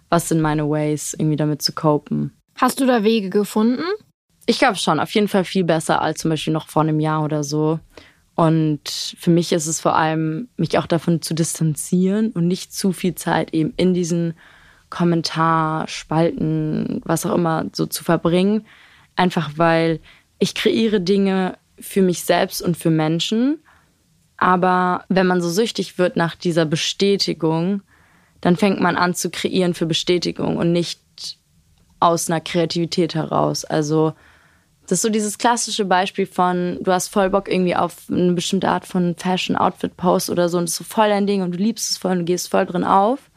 was 0.08 0.28
sind 0.28 0.40
meine 0.40 0.68
Ways, 0.68 1.14
irgendwie 1.14 1.36
damit 1.36 1.62
zu 1.62 1.72
copen. 1.72 2.32
Hast 2.56 2.80
du 2.80 2.86
da 2.86 3.04
Wege 3.04 3.30
gefunden? 3.30 3.84
Ich 4.46 4.58
glaube 4.58 4.76
schon, 4.76 4.98
auf 4.98 5.14
jeden 5.14 5.28
Fall 5.28 5.44
viel 5.44 5.64
besser 5.64 6.02
als 6.02 6.20
zum 6.20 6.30
Beispiel 6.30 6.52
noch 6.52 6.66
vor 6.66 6.82
einem 6.82 6.98
Jahr 6.98 7.22
oder 7.22 7.44
so. 7.44 7.78
Und 8.40 9.14
für 9.18 9.28
mich 9.28 9.52
ist 9.52 9.66
es 9.66 9.80
vor 9.80 9.94
allem, 9.94 10.48
mich 10.56 10.78
auch 10.78 10.86
davon 10.86 11.20
zu 11.20 11.34
distanzieren 11.34 12.30
und 12.30 12.46
nicht 12.46 12.72
zu 12.72 12.92
viel 12.92 13.14
Zeit 13.14 13.52
eben 13.52 13.74
in 13.76 13.92
diesen 13.92 14.32
Kommentarspalten, 14.88 17.02
was 17.04 17.26
auch 17.26 17.34
immer, 17.34 17.66
so 17.74 17.84
zu 17.84 18.02
verbringen. 18.02 18.64
Einfach 19.14 19.50
weil 19.56 20.00
ich 20.38 20.54
kreiere 20.54 21.02
Dinge 21.02 21.58
für 21.78 22.00
mich 22.00 22.24
selbst 22.24 22.62
und 22.62 22.78
für 22.78 22.88
Menschen. 22.88 23.58
Aber 24.38 25.04
wenn 25.10 25.26
man 25.26 25.42
so 25.42 25.50
süchtig 25.50 25.98
wird 25.98 26.16
nach 26.16 26.34
dieser 26.34 26.64
Bestätigung, 26.64 27.82
dann 28.40 28.56
fängt 28.56 28.80
man 28.80 28.96
an 28.96 29.12
zu 29.12 29.28
kreieren 29.28 29.74
für 29.74 29.84
Bestätigung 29.84 30.56
und 30.56 30.72
nicht 30.72 31.02
aus 31.98 32.30
einer 32.30 32.40
Kreativität 32.40 33.14
heraus. 33.14 33.66
Also 33.66 34.14
das 34.90 34.98
ist 34.98 35.02
so 35.02 35.08
dieses 35.08 35.38
klassische 35.38 35.84
Beispiel 35.84 36.26
von, 36.26 36.78
du 36.80 36.90
hast 36.90 37.08
voll 37.08 37.30
Bock 37.30 37.48
irgendwie 37.48 37.76
auf 37.76 38.10
eine 38.10 38.32
bestimmte 38.32 38.68
Art 38.68 38.84
von 38.84 39.14
Fashion-Outfit-Post 39.14 40.30
oder 40.30 40.48
so 40.48 40.58
und 40.58 40.64
das 40.64 40.72
ist 40.72 40.78
so 40.78 40.84
voll 40.84 41.08
dein 41.08 41.28
Ding 41.28 41.42
und 41.42 41.52
du 41.52 41.58
liebst 41.58 41.92
es 41.92 41.96
voll 41.96 42.10
und 42.10 42.18
du 42.18 42.24
gehst 42.24 42.50
voll 42.50 42.66
drin 42.66 42.82
auf 42.82 43.30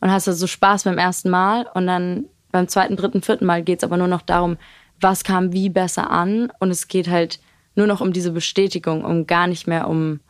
und 0.00 0.10
hast 0.10 0.26
da 0.26 0.32
so 0.32 0.46
Spaß 0.46 0.84
beim 0.84 0.96
ersten 0.96 1.28
Mal 1.28 1.66
und 1.74 1.86
dann 1.86 2.24
beim 2.50 2.66
zweiten, 2.66 2.96
dritten, 2.96 3.20
vierten 3.20 3.44
Mal 3.44 3.62
geht 3.62 3.80
es 3.80 3.84
aber 3.84 3.98
nur 3.98 4.08
noch 4.08 4.22
darum, 4.22 4.56
was 4.98 5.22
kam 5.22 5.52
wie 5.52 5.68
besser 5.68 6.10
an 6.10 6.50
und 6.60 6.70
es 6.70 6.88
geht 6.88 7.10
halt 7.10 7.40
nur 7.74 7.86
noch 7.86 8.00
um 8.00 8.14
diese 8.14 8.32
Bestätigung, 8.32 9.04
um 9.04 9.26
gar 9.26 9.48
nicht 9.48 9.66
mehr 9.66 9.86
um 9.86 10.20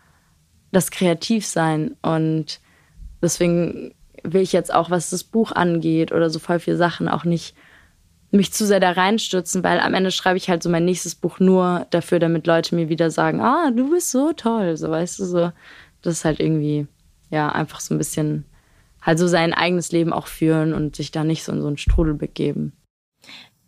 das 0.72 0.90
Kreativsein 0.90 1.94
und 2.02 2.58
deswegen 3.22 3.94
will 4.24 4.42
ich 4.42 4.52
jetzt 4.52 4.74
auch, 4.74 4.90
was 4.90 5.10
das 5.10 5.22
Buch 5.22 5.52
angeht 5.52 6.10
oder 6.10 6.28
so 6.28 6.40
voll 6.40 6.58
viele 6.58 6.76
Sachen 6.76 7.08
auch 7.08 7.22
nicht 7.22 7.54
mich 8.30 8.52
zu 8.52 8.66
sehr 8.66 8.80
da 8.80 8.92
reinstürzen, 8.92 9.64
weil 9.64 9.80
am 9.80 9.94
Ende 9.94 10.10
schreibe 10.10 10.36
ich 10.36 10.48
halt 10.48 10.62
so 10.62 10.70
mein 10.70 10.84
nächstes 10.84 11.14
Buch 11.14 11.40
nur 11.40 11.86
dafür, 11.90 12.18
damit 12.18 12.46
Leute 12.46 12.74
mir 12.74 12.88
wieder 12.88 13.10
sagen, 13.10 13.40
ah, 13.40 13.70
du 13.70 13.90
bist 13.90 14.10
so 14.10 14.32
toll, 14.32 14.76
so 14.76 14.90
weißt 14.90 15.18
du 15.18 15.24
so. 15.24 15.52
Das 16.02 16.14
ist 16.14 16.24
halt 16.24 16.40
irgendwie, 16.40 16.86
ja, 17.30 17.50
einfach 17.50 17.80
so 17.80 17.94
ein 17.94 17.98
bisschen 17.98 18.44
halt 19.02 19.18
so 19.18 19.26
sein 19.26 19.52
eigenes 19.54 19.92
Leben 19.92 20.12
auch 20.12 20.26
führen 20.26 20.74
und 20.74 20.96
sich 20.96 21.10
da 21.10 21.24
nicht 21.24 21.44
so 21.44 21.52
in 21.52 21.62
so 21.62 21.66
einen 21.66 21.78
Strudel 21.78 22.14
begeben. 22.14 22.72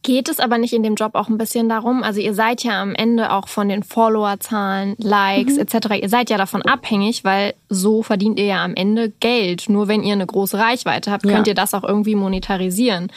Geht 0.02 0.28
es 0.28 0.40
aber 0.40 0.58
nicht 0.58 0.72
in 0.72 0.82
dem 0.82 0.96
Job 0.96 1.14
auch 1.14 1.28
ein 1.28 1.38
bisschen 1.38 1.68
darum? 1.68 2.02
Also 2.02 2.20
ihr 2.20 2.34
seid 2.34 2.64
ja 2.64 2.82
am 2.82 2.94
Ende 2.94 3.30
auch 3.30 3.46
von 3.46 3.68
den 3.68 3.84
Followerzahlen, 3.84 4.96
Likes 4.98 5.54
mhm. 5.54 5.60
etc. 5.60 6.02
Ihr 6.02 6.08
seid 6.08 6.28
ja 6.28 6.36
davon 6.36 6.62
abhängig, 6.62 7.22
weil 7.22 7.54
so 7.68 8.02
verdient 8.02 8.38
ihr 8.40 8.46
ja 8.46 8.64
am 8.64 8.74
Ende 8.74 9.10
Geld. 9.10 9.68
Nur 9.68 9.86
wenn 9.86 10.02
ihr 10.02 10.14
eine 10.14 10.26
große 10.26 10.58
Reichweite 10.58 11.12
habt, 11.12 11.22
könnt 11.22 11.46
ja. 11.46 11.52
ihr 11.52 11.54
das 11.54 11.72
auch 11.72 11.84
irgendwie 11.84 12.16
monetarisieren. 12.16 13.12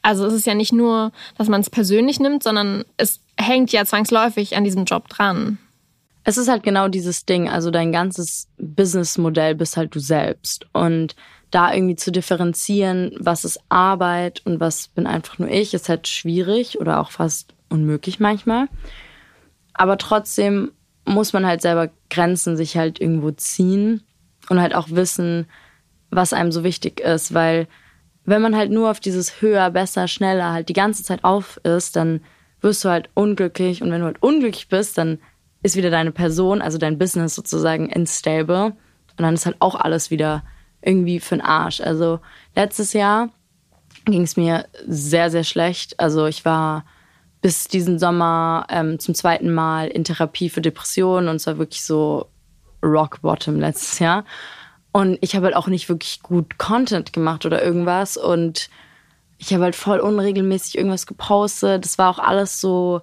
Also 0.00 0.24
es 0.24 0.32
ist 0.32 0.46
ja 0.46 0.54
nicht 0.54 0.72
nur, 0.72 1.12
dass 1.36 1.48
man 1.48 1.60
es 1.60 1.68
persönlich 1.68 2.20
nimmt, 2.20 2.42
sondern 2.42 2.84
es 2.96 3.20
hängt 3.38 3.70
ja 3.72 3.84
zwangsläufig 3.84 4.56
an 4.56 4.64
diesem 4.64 4.86
Job 4.86 5.08
dran. 5.08 5.58
Es 6.24 6.38
ist 6.38 6.48
halt 6.48 6.62
genau 6.62 6.88
dieses 6.88 7.26
Ding. 7.26 7.50
Also 7.50 7.70
dein 7.70 7.92
ganzes 7.92 8.48
Businessmodell 8.56 9.54
bist 9.54 9.76
halt 9.76 9.94
du 9.94 10.00
selbst 10.00 10.66
und 10.72 11.16
da 11.50 11.72
irgendwie 11.72 11.96
zu 11.96 12.12
differenzieren, 12.12 13.12
was 13.18 13.44
ist 13.44 13.60
Arbeit 13.68 14.42
und 14.44 14.60
was 14.60 14.88
bin 14.88 15.06
einfach 15.06 15.38
nur 15.38 15.48
ich, 15.48 15.74
ist 15.74 15.88
halt 15.88 16.06
schwierig 16.06 16.80
oder 16.80 17.00
auch 17.00 17.10
fast 17.10 17.54
unmöglich 17.68 18.20
manchmal. 18.20 18.68
Aber 19.74 19.98
trotzdem 19.98 20.72
muss 21.04 21.32
man 21.32 21.46
halt 21.46 21.62
selber 21.62 21.90
Grenzen 22.08 22.56
sich 22.56 22.76
halt 22.76 23.00
irgendwo 23.00 23.30
ziehen 23.32 24.02
und 24.48 24.60
halt 24.60 24.74
auch 24.74 24.90
wissen, 24.90 25.46
was 26.10 26.32
einem 26.32 26.52
so 26.52 26.64
wichtig 26.64 27.00
ist, 27.00 27.34
weil 27.34 27.66
wenn 28.24 28.42
man 28.42 28.56
halt 28.56 28.70
nur 28.70 28.90
auf 28.90 29.00
dieses 29.00 29.40
höher, 29.40 29.70
besser, 29.70 30.06
schneller 30.06 30.52
halt 30.52 30.68
die 30.68 30.74
ganze 30.74 31.02
Zeit 31.02 31.24
auf 31.24 31.58
ist, 31.64 31.96
dann 31.96 32.20
wirst 32.60 32.84
du 32.84 32.90
halt 32.90 33.08
unglücklich 33.14 33.82
und 33.82 33.90
wenn 33.90 34.00
du 34.00 34.06
halt 34.06 34.22
unglücklich 34.22 34.68
bist, 34.68 34.98
dann 34.98 35.18
ist 35.62 35.76
wieder 35.76 35.90
deine 35.90 36.12
Person, 36.12 36.62
also 36.62 36.78
dein 36.78 36.98
Business 36.98 37.34
sozusagen 37.34 37.92
unstable 37.92 38.66
und 38.66 39.20
dann 39.20 39.34
ist 39.34 39.46
halt 39.46 39.56
auch 39.60 39.74
alles 39.74 40.10
wieder 40.10 40.42
irgendwie 40.82 41.20
für 41.20 41.36
den 41.36 41.44
Arsch. 41.44 41.80
Also 41.80 42.20
letztes 42.54 42.92
Jahr 42.92 43.30
ging 44.04 44.22
es 44.22 44.36
mir 44.36 44.66
sehr, 44.86 45.30
sehr 45.30 45.44
schlecht. 45.44 45.98
Also 46.00 46.26
ich 46.26 46.44
war 46.44 46.84
bis 47.42 47.68
diesen 47.68 47.98
Sommer 47.98 48.66
ähm, 48.68 48.98
zum 48.98 49.14
zweiten 49.14 49.52
Mal 49.52 49.88
in 49.88 50.04
Therapie 50.04 50.50
für 50.50 50.60
Depressionen 50.60 51.28
und 51.28 51.36
es 51.36 51.46
war 51.46 51.58
wirklich 51.58 51.84
so 51.84 52.28
Rock 52.82 53.22
Bottom 53.22 53.58
letztes 53.58 53.98
Jahr. 53.98 54.24
Und 54.92 55.18
ich 55.20 55.36
habe 55.36 55.46
halt 55.46 55.56
auch 55.56 55.68
nicht 55.68 55.88
wirklich 55.88 56.22
gut 56.22 56.58
Content 56.58 57.12
gemacht 57.12 57.46
oder 57.46 57.62
irgendwas. 57.62 58.16
Und 58.16 58.68
ich 59.38 59.52
habe 59.54 59.64
halt 59.64 59.76
voll 59.76 60.00
unregelmäßig 60.00 60.76
irgendwas 60.76 61.06
gepostet. 61.06 61.84
Das 61.84 61.96
war 61.98 62.10
auch 62.10 62.18
alles 62.18 62.60
so 62.60 63.02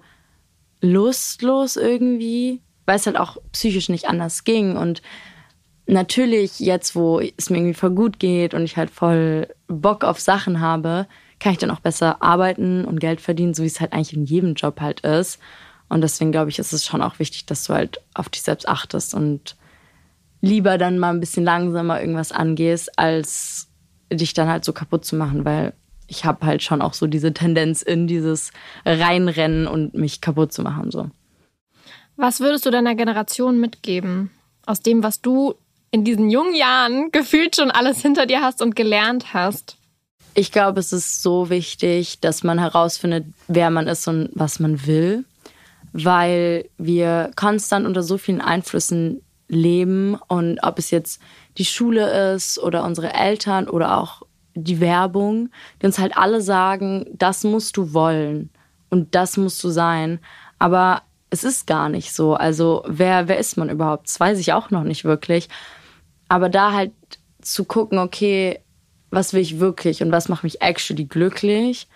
lustlos 0.81 1.77
irgendwie, 1.77 2.61
weil 2.85 2.97
es 2.97 3.05
halt 3.05 3.17
auch 3.17 3.37
psychisch 3.53 3.89
nicht 3.89 4.09
anders 4.09 4.43
ging. 4.43 4.75
Und 4.75 5.01
natürlich 5.87 6.59
jetzt, 6.59 6.95
wo 6.95 7.19
es 7.19 7.49
mir 7.49 7.57
irgendwie 7.57 7.73
voll 7.73 7.91
gut 7.91 8.19
geht 8.19 8.53
und 8.53 8.63
ich 8.63 8.77
halt 8.77 8.91
voll 8.91 9.47
Bock 9.67 10.03
auf 10.03 10.19
Sachen 10.19 10.59
habe, 10.59 11.07
kann 11.39 11.53
ich 11.53 11.57
dann 11.57 11.71
auch 11.71 11.79
besser 11.79 12.21
arbeiten 12.21 12.85
und 12.85 12.99
Geld 12.99 13.21
verdienen, 13.21 13.53
so 13.53 13.63
wie 13.63 13.67
es 13.67 13.79
halt 13.79 13.93
eigentlich 13.93 14.13
in 14.13 14.25
jedem 14.25 14.53
Job 14.53 14.81
halt 14.81 15.01
ist. 15.01 15.39
Und 15.89 16.01
deswegen 16.01 16.31
glaube 16.31 16.49
ich, 16.49 16.59
ist 16.59 16.73
es 16.73 16.85
schon 16.85 17.01
auch 17.01 17.19
wichtig, 17.19 17.45
dass 17.45 17.65
du 17.65 17.73
halt 17.73 18.01
auf 18.13 18.29
dich 18.29 18.41
selbst 18.41 18.67
achtest 18.67 19.13
und 19.13 19.55
lieber 20.41 20.77
dann 20.77 20.99
mal 20.99 21.13
ein 21.13 21.19
bisschen 21.19 21.43
langsamer 21.43 22.01
irgendwas 22.01 22.31
angehst, 22.31 22.97
als 22.99 23.69
dich 24.11 24.33
dann 24.33 24.49
halt 24.49 24.65
so 24.65 24.73
kaputt 24.73 25.05
zu 25.05 25.15
machen, 25.15 25.45
weil 25.45 25.73
ich 26.07 26.25
habe 26.25 26.45
halt 26.45 26.63
schon 26.63 26.81
auch 26.81 26.93
so 26.93 27.07
diese 27.07 27.33
Tendenz 27.33 27.81
in 27.81 28.07
dieses 28.07 28.51
Reinrennen 28.85 29.67
und 29.67 29.93
mich 29.93 30.21
kaputt 30.21 30.53
zu 30.53 30.61
machen. 30.61 30.91
So. 30.91 31.09
Was 32.15 32.39
würdest 32.39 32.65
du 32.65 32.71
deiner 32.71 32.95
Generation 32.95 33.59
mitgeben? 33.59 34.31
Aus 34.65 34.81
dem, 34.81 35.03
was 35.03 35.21
du 35.21 35.55
in 35.91 36.03
diesen 36.03 36.29
jungen 36.29 36.55
Jahren 36.55 37.11
gefühlt 37.11 37.55
schon 37.55 37.71
alles 37.71 38.01
hinter 38.01 38.25
dir 38.25 38.41
hast 38.41 38.61
und 38.61 38.75
gelernt 38.75 39.33
hast? 39.33 39.77
Ich 40.33 40.51
glaube, 40.51 40.79
es 40.79 40.93
ist 40.93 41.23
so 41.23 41.49
wichtig, 41.49 42.19
dass 42.19 42.43
man 42.43 42.59
herausfindet, 42.59 43.25
wer 43.47 43.69
man 43.71 43.87
ist 43.87 44.07
und 44.07 44.29
was 44.33 44.59
man 44.59 44.85
will, 44.85 45.25
weil 45.93 46.69
wir 46.77 47.31
konstant 47.35 47.87
unter 47.87 48.03
so 48.03 48.17
vielen 48.17 48.41
Einflüssen 48.41 49.21
leben 49.47 50.15
und 50.27 50.59
ob 50.61 50.77
es 50.77 50.91
jetzt 50.91 51.21
die 51.57 51.65
Schule 51.65 52.33
ist 52.35 52.59
oder 52.59 52.83
unsere 52.83 53.13
Eltern 53.13 53.67
oder 53.67 53.97
auch 53.97 54.21
die 54.53 54.79
Werbung, 54.79 55.49
die 55.81 55.85
uns 55.85 55.99
halt 55.99 56.17
alle 56.17 56.41
sagen, 56.41 57.05
das 57.13 57.43
musst 57.43 57.77
du 57.77 57.93
wollen 57.93 58.49
und 58.89 59.15
das 59.15 59.37
musst 59.37 59.63
du 59.63 59.69
sein. 59.69 60.19
Aber 60.59 61.03
es 61.29 61.43
ist 61.43 61.67
gar 61.67 61.89
nicht 61.89 62.13
so. 62.13 62.35
Also 62.35 62.83
wer, 62.87 63.27
wer 63.27 63.37
ist 63.37 63.57
man 63.57 63.69
überhaupt? 63.69 64.07
Das 64.07 64.19
weiß 64.19 64.39
ich 64.39 64.53
auch 64.53 64.69
noch 64.71 64.83
nicht 64.83 65.03
wirklich. 65.03 65.49
Aber 66.27 66.49
da 66.49 66.73
halt 66.73 66.91
zu 67.41 67.65
gucken, 67.65 67.99
okay, 67.99 68.59
was 69.09 69.33
will 69.33 69.41
ich 69.41 69.59
wirklich 69.59 70.01
und 70.01 70.11
was 70.11 70.29
macht 70.29 70.43
mich 70.43 70.61
actually 70.61 71.05
glücklich, 71.05 71.87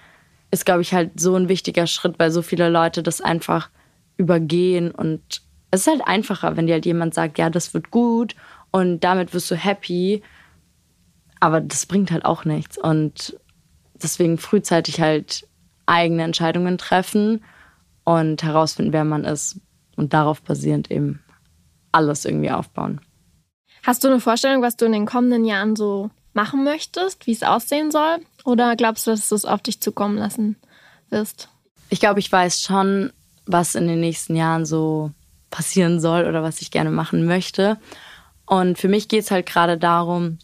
ist, 0.52 0.65
glaube 0.65 0.82
ich, 0.82 0.94
halt 0.94 1.20
so 1.20 1.36
ein 1.36 1.50
wichtiger 1.50 1.88
Schritt, 1.88 2.20
weil 2.20 2.32
so 2.32 2.41
viele 2.41 2.70
Leute 2.70 3.04
das 3.04 3.22
einfach 3.22 3.70
übergehen 4.17 4.91
und 4.91 5.41
es 5.72 5.82
ist 5.82 5.88
halt 5.88 6.02
einfacher, 6.06 6.58
wenn 6.58 6.67
dir 6.67 6.74
halt 6.74 6.86
jemand 6.86 7.13
sagt, 7.13 7.38
ja, 7.38 7.50
das 7.50 7.74
wird 7.74 7.91
gut 7.91 8.36
und 8.72 9.02
damit 9.02 9.34
wirst 9.34 9.50
du 9.50 9.56
happy, 9.56 10.22
aber 11.39 11.62
das 11.62 11.86
bringt 11.86 12.12
halt 12.12 12.26
auch 12.26 12.46
nichts 12.46 12.78
und 12.78 13.38
deswegen 14.02 14.38
frühzeitig 14.38 15.00
halt 15.00 15.48
eigene 15.86 16.24
Entscheidungen 16.24 16.78
treffen 16.78 17.44
und 18.04 18.44
herausfinden, 18.44 18.94
wer 18.94 19.06
man 19.06 19.24
ist 19.24 19.60
und 19.96 20.13
darauf 20.13 20.41
basierend 20.41 20.91
eben 20.91 21.22
alles 21.91 22.26
irgendwie 22.26 22.52
aufbauen. 22.52 23.02
Hast 23.84 24.04
du 24.04 24.08
eine 24.08 24.20
Vorstellung, 24.20 24.62
was 24.62 24.78
du 24.78 24.86
in 24.86 24.91
den 24.91 25.06
kommenden 25.06 25.46
Jahren 25.46 25.76
so 25.76 26.12
machen 26.34 26.63
möchtest, 26.63 27.26
wie 27.28 27.32
es 27.32 27.44
aussehen 27.44 27.91
soll? 27.91 28.20
Oder 28.46 28.76
glaubst 28.76 29.08
du, 29.08 29.12
dass 29.12 29.30
du 29.30 29.36
es 29.36 29.46
auf 29.46 29.62
dich 29.62 29.82
zukommen 29.82 30.17
lassen 30.17 30.56
wirst? 31.10 31.50
Ich 31.89 32.00
glaube, 32.00 32.20
ich 32.20 32.32
weiß 32.32 32.62
schon, 32.62 33.12
was 33.46 33.76
in 33.76 33.88
den 33.88 34.00
nächsten 34.00 34.36
Jahren 34.36 34.65
so 34.65 35.12
passieren 35.50 36.00
soll 36.00 36.26
oder 36.26 36.44
was 36.44 36.62
ich 36.62 36.72
gerne 36.72 36.91
machen 36.91 37.26
möchte. 37.26 37.78
Und 38.46 38.78
für 38.78 38.88
mich 38.88 39.08
geht 39.08 39.24
es 39.24 39.32
halt 39.32 39.46
gerade 39.46 39.78
darum, 39.78 40.38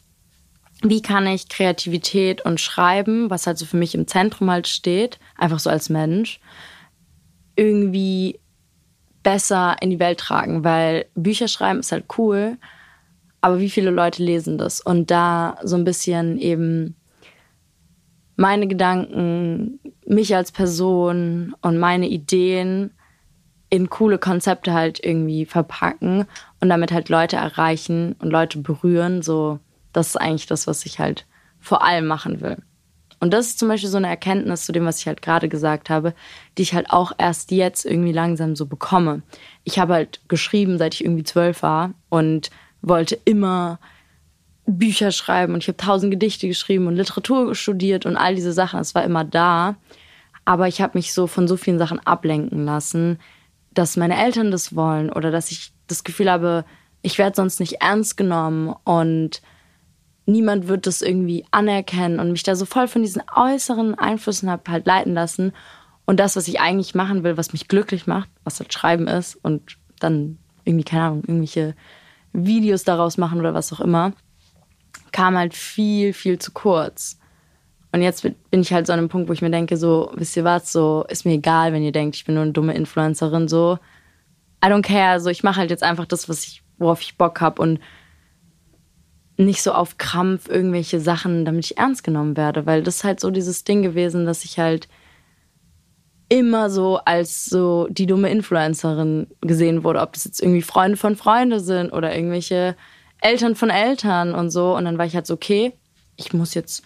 wie 0.81 1.01
kann 1.01 1.25
ich 1.25 1.49
Kreativität 1.49 2.43
und 2.43 2.59
Schreiben, 2.59 3.29
was 3.29 3.47
halt 3.47 3.57
so 3.57 3.65
für 3.65 3.77
mich 3.77 3.95
im 3.95 4.07
Zentrum 4.07 4.51
halt 4.51 4.67
steht, 4.67 5.19
einfach 5.35 5.59
so 5.59 5.69
als 5.69 5.89
Mensch, 5.89 6.39
irgendwie 7.55 8.39
besser 9.23 9.75
in 9.81 9.89
die 9.89 9.99
Welt 9.99 10.19
tragen, 10.19 10.63
weil 10.63 11.05
Bücher 11.15 11.47
schreiben 11.47 11.79
ist 11.79 11.91
halt 11.91 12.05
cool, 12.17 12.57
aber 13.41 13.59
wie 13.59 13.69
viele 13.69 13.91
Leute 13.91 14.23
lesen 14.23 14.57
das? 14.57 14.81
Und 14.81 15.11
da 15.11 15.57
so 15.63 15.75
ein 15.75 15.83
bisschen 15.83 16.37
eben 16.39 16.95
meine 18.35 18.67
Gedanken, 18.67 19.79
mich 20.05 20.35
als 20.35 20.51
Person 20.51 21.55
und 21.61 21.77
meine 21.77 22.07
Ideen 22.07 22.91
in 23.69 23.89
coole 23.89 24.17
Konzepte 24.17 24.73
halt 24.73 25.03
irgendwie 25.03 25.45
verpacken 25.45 26.25
und 26.61 26.69
damit 26.69 26.91
halt 26.91 27.09
Leute 27.09 27.35
erreichen 27.35 28.15
und 28.19 28.29
Leute 28.29 28.59
berühren. 28.59 29.21
So, 29.21 29.59
das 29.91 30.09
ist 30.09 30.15
eigentlich 30.17 30.45
das, 30.45 30.67
was 30.67 30.85
ich 30.85 30.99
halt 30.99 31.25
vor 31.59 31.83
allem 31.83 32.05
machen 32.05 32.41
will. 32.41 32.57
Und 33.19 33.33
das 33.33 33.47
ist 33.47 33.59
zum 33.59 33.67
Beispiel 33.67 33.89
so 33.89 33.97
eine 33.97 34.07
Erkenntnis 34.07 34.65
zu 34.65 34.71
dem, 34.71 34.85
was 34.85 34.99
ich 34.99 35.07
halt 35.07 35.23
gerade 35.23 35.49
gesagt 35.49 35.89
habe, 35.89 36.13
die 36.57 36.61
ich 36.61 36.75
halt 36.75 36.91
auch 36.91 37.11
erst 37.17 37.51
jetzt 37.51 37.83
irgendwie 37.83 38.11
langsam 38.11 38.55
so 38.55 38.67
bekomme. 38.67 39.23
Ich 39.63 39.79
habe 39.79 39.95
halt 39.95 40.21
geschrieben, 40.27 40.77
seit 40.77 40.93
ich 40.93 41.03
irgendwie 41.03 41.23
zwölf 41.23 41.63
war 41.63 41.93
und 42.09 42.51
wollte 42.81 43.19
immer 43.25 43.79
Bücher 44.65 45.11
schreiben 45.11 45.53
und 45.53 45.63
ich 45.63 45.67
habe 45.69 45.77
tausend 45.77 46.11
Gedichte 46.11 46.47
geschrieben 46.47 46.87
und 46.87 46.95
Literatur 46.95 47.55
studiert 47.55 48.05
und 48.05 48.17
all 48.17 48.35
diese 48.35 48.53
Sachen. 48.53 48.79
Es 48.79 48.95
war 48.95 49.03
immer 49.03 49.23
da. 49.23 49.75
Aber 50.45 50.67
ich 50.67 50.81
habe 50.81 50.97
mich 50.97 51.13
so 51.13 51.27
von 51.27 51.47
so 51.47 51.57
vielen 51.57 51.79
Sachen 51.79 51.99
ablenken 51.99 52.65
lassen, 52.65 53.19
dass 53.73 53.97
meine 53.97 54.17
Eltern 54.17 54.51
das 54.51 54.75
wollen 54.75 55.11
oder 55.11 55.31
dass 55.31 55.51
ich 55.51 55.73
das 55.87 56.03
Gefühl 56.03 56.31
habe, 56.31 56.65
ich 57.01 57.17
werde 57.17 57.35
sonst 57.35 57.59
nicht 57.59 57.81
ernst 57.81 58.17
genommen 58.17 58.75
und 58.83 59.41
niemand 60.25 60.67
wird 60.67 60.87
das 60.87 61.01
irgendwie 61.01 61.45
anerkennen 61.51 62.19
und 62.19 62.31
mich 62.31 62.43
da 62.43 62.55
so 62.55 62.65
voll 62.65 62.87
von 62.87 63.01
diesen 63.01 63.23
äußeren 63.35 63.95
Einflüssen 63.95 64.49
habe 64.49 64.69
halt 64.69 64.85
leiten 64.85 65.13
lassen. 65.13 65.53
Und 66.05 66.19
das, 66.19 66.35
was 66.35 66.47
ich 66.47 66.59
eigentlich 66.59 66.95
machen 66.95 67.23
will, 67.23 67.37
was 67.37 67.53
mich 67.53 67.67
glücklich 67.67 68.07
macht, 68.07 68.29
was 68.43 68.59
halt 68.59 68.73
Schreiben 68.73 69.07
ist 69.07 69.35
und 69.35 69.77
dann 69.99 70.37
irgendwie, 70.63 70.85
keine 70.85 71.03
Ahnung, 71.03 71.23
irgendwelche 71.27 71.75
Videos 72.33 72.83
daraus 72.83 73.17
machen 73.17 73.39
oder 73.39 73.53
was 73.53 73.73
auch 73.73 73.79
immer, 73.79 74.13
kam 75.11 75.37
halt 75.37 75.53
viel, 75.53 76.13
viel 76.13 76.39
zu 76.39 76.51
kurz. 76.51 77.19
Und 77.91 78.01
jetzt 78.01 78.21
bin 78.21 78.61
ich 78.61 78.73
halt 78.73 78.85
so 78.85 78.93
an 78.93 78.99
einem 78.99 79.09
Punkt, 79.09 79.29
wo 79.29 79.33
ich 79.33 79.41
mir 79.41 79.49
denke, 79.49 79.77
so, 79.77 80.11
wisst 80.13 80.35
ihr 80.37 80.43
was, 80.43 80.71
so, 80.71 81.05
ist 81.09 81.25
mir 81.25 81.33
egal, 81.33 81.73
wenn 81.73 81.83
ihr 81.83 81.91
denkt, 81.91 82.15
ich 82.15 82.25
bin 82.25 82.35
nur 82.35 82.43
eine 82.43 82.51
dumme 82.51 82.73
Influencerin, 82.73 83.47
so, 83.47 83.79
I 84.63 84.67
don't 84.67 84.83
care, 84.83 85.19
so, 85.19 85.29
ich 85.29 85.43
mache 85.43 85.57
halt 85.57 85.69
jetzt 85.69 85.83
einfach 85.83 86.05
das, 86.05 86.27
was 86.29 86.43
ich, 86.43 86.63
worauf 86.77 87.01
ich 87.01 87.17
Bock 87.17 87.41
habe 87.41 87.61
und 87.61 87.79
nicht 89.37 89.61
so 89.61 89.71
auf 89.71 89.97
Krampf 89.97 90.49
irgendwelche 90.49 90.99
Sachen, 90.99 91.45
damit 91.45 91.65
ich 91.65 91.77
ernst 91.77 92.03
genommen 92.03 92.35
werde, 92.35 92.65
weil 92.65 92.83
das 92.83 92.97
ist 92.97 93.03
halt 93.03 93.19
so 93.19 93.31
dieses 93.31 93.63
Ding 93.63 93.83
gewesen, 93.83 94.25
dass 94.25 94.43
ich 94.43 94.59
halt 94.59 94.87
immer 96.29 96.69
so 96.69 96.97
als 97.05 97.45
so 97.45 97.87
die 97.89 98.05
dumme 98.05 98.29
Influencerin 98.29 99.27
gesehen 99.41 99.83
wurde, 99.83 100.01
ob 100.01 100.13
das 100.13 100.25
jetzt 100.25 100.41
irgendwie 100.41 100.61
Freunde 100.61 100.97
von 100.97 101.15
Freunden 101.15 101.59
sind 101.59 101.91
oder 101.91 102.15
irgendwelche 102.15 102.75
Eltern 103.21 103.55
von 103.55 103.69
Eltern 103.69 104.35
und 104.35 104.49
so. 104.49 104.75
Und 104.75 104.85
dann 104.85 104.97
war 104.97 105.05
ich 105.05 105.15
halt 105.15 105.25
so, 105.25 105.33
okay, 105.33 105.73
ich 106.15 106.33
muss 106.33 106.53
jetzt 106.53 106.83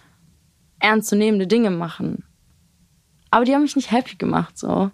ernstzunehmende 0.80 1.48
Dinge 1.48 1.72
machen. 1.72 2.24
Aber 3.32 3.46
die 3.46 3.54
haben 3.54 3.62
mich 3.64 3.76
nicht 3.76 3.92
happy 3.92 4.16
gemacht, 4.16 4.58
so. 4.58 4.92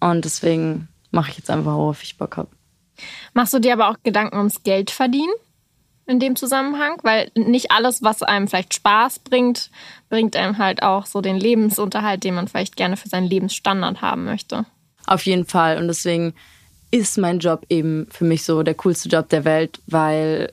Und 0.00 0.24
deswegen 0.24 0.88
mache 1.10 1.30
ich 1.30 1.38
jetzt 1.38 1.50
einfach, 1.50 1.74
worauf 1.74 2.02
ich 2.02 2.18
Bock 2.18 2.36
habe. 2.36 2.50
Machst 3.34 3.54
du 3.54 3.58
dir 3.58 3.72
aber 3.72 3.90
auch 3.90 3.96
Gedanken 4.02 4.36
ums 4.36 4.62
Geld 4.62 4.90
verdienen? 4.90 5.32
In 6.06 6.20
dem 6.20 6.36
Zusammenhang, 6.36 6.98
weil 7.02 7.30
nicht 7.34 7.72
alles, 7.72 8.02
was 8.02 8.22
einem 8.22 8.46
vielleicht 8.46 8.74
Spaß 8.74 9.20
bringt, 9.20 9.70
bringt 10.08 10.36
einem 10.36 10.58
halt 10.58 10.82
auch 10.82 11.04
so 11.04 11.20
den 11.20 11.36
Lebensunterhalt, 11.36 12.22
den 12.22 12.34
man 12.34 12.48
vielleicht 12.48 12.76
gerne 12.76 12.96
für 12.96 13.08
seinen 13.08 13.26
Lebensstandard 13.26 14.02
haben 14.02 14.24
möchte. 14.24 14.66
Auf 15.06 15.26
jeden 15.26 15.46
Fall. 15.46 15.78
Und 15.78 15.88
deswegen 15.88 16.34
ist 16.90 17.18
mein 17.18 17.40
Job 17.40 17.66
eben 17.68 18.06
für 18.10 18.24
mich 18.24 18.44
so 18.44 18.62
der 18.62 18.74
coolste 18.74 19.08
Job 19.08 19.28
der 19.28 19.44
Welt, 19.44 19.80
weil 19.86 20.52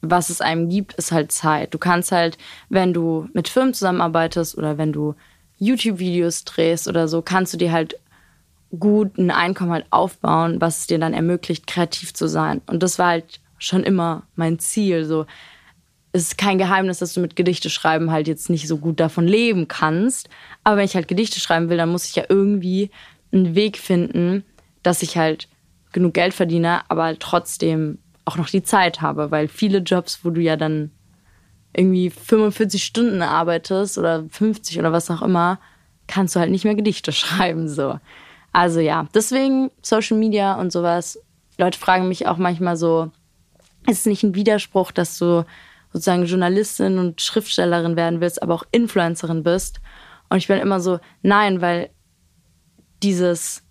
was 0.00 0.30
es 0.30 0.40
einem 0.40 0.68
gibt, 0.68 0.94
ist 0.94 1.12
halt 1.12 1.32
Zeit. 1.32 1.74
Du 1.74 1.78
kannst 1.78 2.12
halt, 2.12 2.38
wenn 2.68 2.94
du 2.94 3.28
mit 3.32 3.48
Firmen 3.48 3.74
zusammenarbeitest 3.74 4.56
oder 4.56 4.78
wenn 4.78 4.92
du 4.92 5.14
YouTube-Videos 5.58 6.44
drehst 6.44 6.88
oder 6.88 7.08
so, 7.08 7.20
kannst 7.20 7.52
du 7.52 7.58
dir 7.58 7.72
halt 7.72 7.98
gut 8.78 9.18
ein 9.18 9.30
Einkommen 9.30 9.72
halt 9.72 9.86
aufbauen, 9.90 10.60
was 10.60 10.78
es 10.78 10.86
dir 10.86 10.98
dann 10.98 11.14
ermöglicht, 11.14 11.66
kreativ 11.66 12.14
zu 12.14 12.28
sein. 12.28 12.60
Und 12.66 12.82
das 12.82 12.98
war 12.98 13.08
halt 13.08 13.40
schon 13.58 13.84
immer 13.84 14.24
mein 14.34 14.58
Ziel. 14.58 15.04
So, 15.04 15.26
es 16.12 16.22
ist 16.22 16.38
kein 16.38 16.58
Geheimnis, 16.58 16.98
dass 16.98 17.14
du 17.14 17.20
mit 17.20 17.36
Gedichte 17.36 17.70
schreiben 17.70 18.10
halt 18.10 18.28
jetzt 18.28 18.50
nicht 18.50 18.68
so 18.68 18.78
gut 18.78 19.00
davon 19.00 19.26
leben 19.26 19.68
kannst. 19.68 20.28
Aber 20.64 20.78
wenn 20.78 20.84
ich 20.84 20.94
halt 20.94 21.08
Gedichte 21.08 21.40
schreiben 21.40 21.68
will, 21.68 21.76
dann 21.76 21.90
muss 21.90 22.08
ich 22.08 22.16
ja 22.16 22.24
irgendwie 22.28 22.90
einen 23.32 23.54
Weg 23.54 23.76
finden, 23.78 24.44
dass 24.82 25.02
ich 25.02 25.16
halt 25.16 25.48
genug 25.92 26.14
Geld 26.14 26.34
verdiene, 26.34 26.82
aber 26.88 27.18
trotzdem 27.18 27.98
auch 28.24 28.36
noch 28.36 28.48
die 28.48 28.62
Zeit 28.62 29.00
habe, 29.00 29.30
weil 29.30 29.48
viele 29.48 29.78
Jobs, 29.78 30.20
wo 30.22 30.30
du 30.30 30.40
ja 30.40 30.56
dann 30.56 30.90
irgendwie 31.74 32.10
45 32.10 32.84
Stunden 32.84 33.22
arbeitest 33.22 33.98
oder 33.98 34.24
50 34.28 34.78
oder 34.78 34.92
was 34.92 35.10
auch 35.10 35.22
immer, 35.22 35.58
kannst 36.06 36.34
du 36.34 36.40
halt 36.40 36.50
nicht 36.50 36.64
mehr 36.64 36.74
Gedichte 36.74 37.12
schreiben 37.12 37.68
so. 37.68 37.98
Also 38.52 38.80
ja, 38.80 39.06
deswegen 39.14 39.70
Social 39.82 40.16
Media 40.16 40.54
und 40.60 40.72
sowas. 40.72 41.18
Leute 41.58 41.78
fragen 41.78 42.08
mich 42.08 42.26
auch 42.26 42.38
manchmal 42.38 42.76
so, 42.76 43.10
ist 43.86 44.00
es 44.00 44.06
nicht 44.06 44.22
ein 44.22 44.34
Widerspruch, 44.34 44.92
dass 44.92 45.18
du 45.18 45.44
sozusagen 45.92 46.26
Journalistin 46.26 46.98
und 46.98 47.20
Schriftstellerin 47.20 47.96
werden 47.96 48.20
willst, 48.20 48.42
aber 48.42 48.54
auch 48.54 48.64
Influencerin 48.70 49.42
bist. 49.42 49.80
Und 50.28 50.38
ich 50.38 50.48
bin 50.48 50.58
immer 50.58 50.80
so, 50.80 51.00
nein, 51.22 51.60
weil 51.60 51.90
dieses 53.02 53.62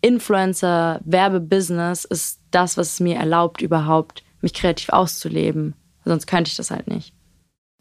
Influencer-Werbebusiness 0.00 2.04
ist 2.04 2.40
das, 2.50 2.76
was 2.76 2.94
es 2.94 3.00
mir 3.00 3.16
erlaubt, 3.16 3.62
überhaupt 3.62 4.22
mich 4.40 4.54
kreativ 4.54 4.88
auszuleben. 4.88 5.74
Sonst 6.04 6.26
könnte 6.26 6.50
ich 6.50 6.56
das 6.56 6.70
halt 6.70 6.88
nicht. 6.88 7.12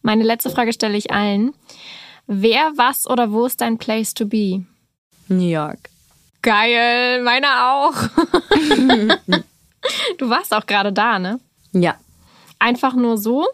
Meine 0.02 0.24
letzte 0.24 0.50
Frage 0.50 0.74
stelle 0.74 0.98
ich 0.98 1.12
allen. 1.12 1.54
Wer, 2.28 2.74
was 2.76 3.08
oder 3.08 3.32
wo 3.32 3.46
ist 3.46 3.62
dein 3.62 3.78
Place 3.78 4.14
to 4.14 4.26
be? 4.26 4.66
New 5.30 5.50
York. 5.50 5.80
Geil, 6.42 7.22
meiner 7.24 7.74
auch. 7.74 7.96
du 10.18 10.30
warst 10.30 10.54
auch 10.54 10.66
gerade 10.66 10.94
da, 10.94 11.20
ne? 11.20 11.40
Ja. 11.74 11.96
Einfach 12.60 12.96
nur 12.96 13.18
so? 13.18 13.48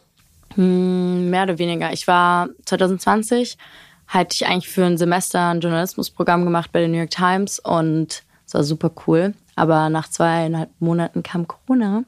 Hm, 0.56 1.30
mehr 1.30 1.44
oder 1.44 1.58
weniger. 1.60 1.92
Ich 1.94 2.08
war 2.08 2.50
2020, 2.66 3.58
hatte 4.08 4.34
ich 4.34 4.46
eigentlich 4.48 4.70
für 4.70 4.86
ein 4.86 4.98
Semester 4.98 5.50
ein 5.50 5.62
Journalismusprogramm 5.62 6.46
gemacht 6.46 6.72
bei 6.72 6.80
der 6.80 6.90
New 6.90 6.98
York 6.98 7.12
Times 7.12 7.60
und 7.60 8.24
es 8.46 8.54
war 8.54 8.64
super 8.64 8.92
cool. 9.06 9.34
Aber 9.56 9.90
nach 9.90 10.10
zweieinhalb 10.10 10.70
Monaten 10.80 11.24
kam 11.24 11.48
Corona 11.48 12.04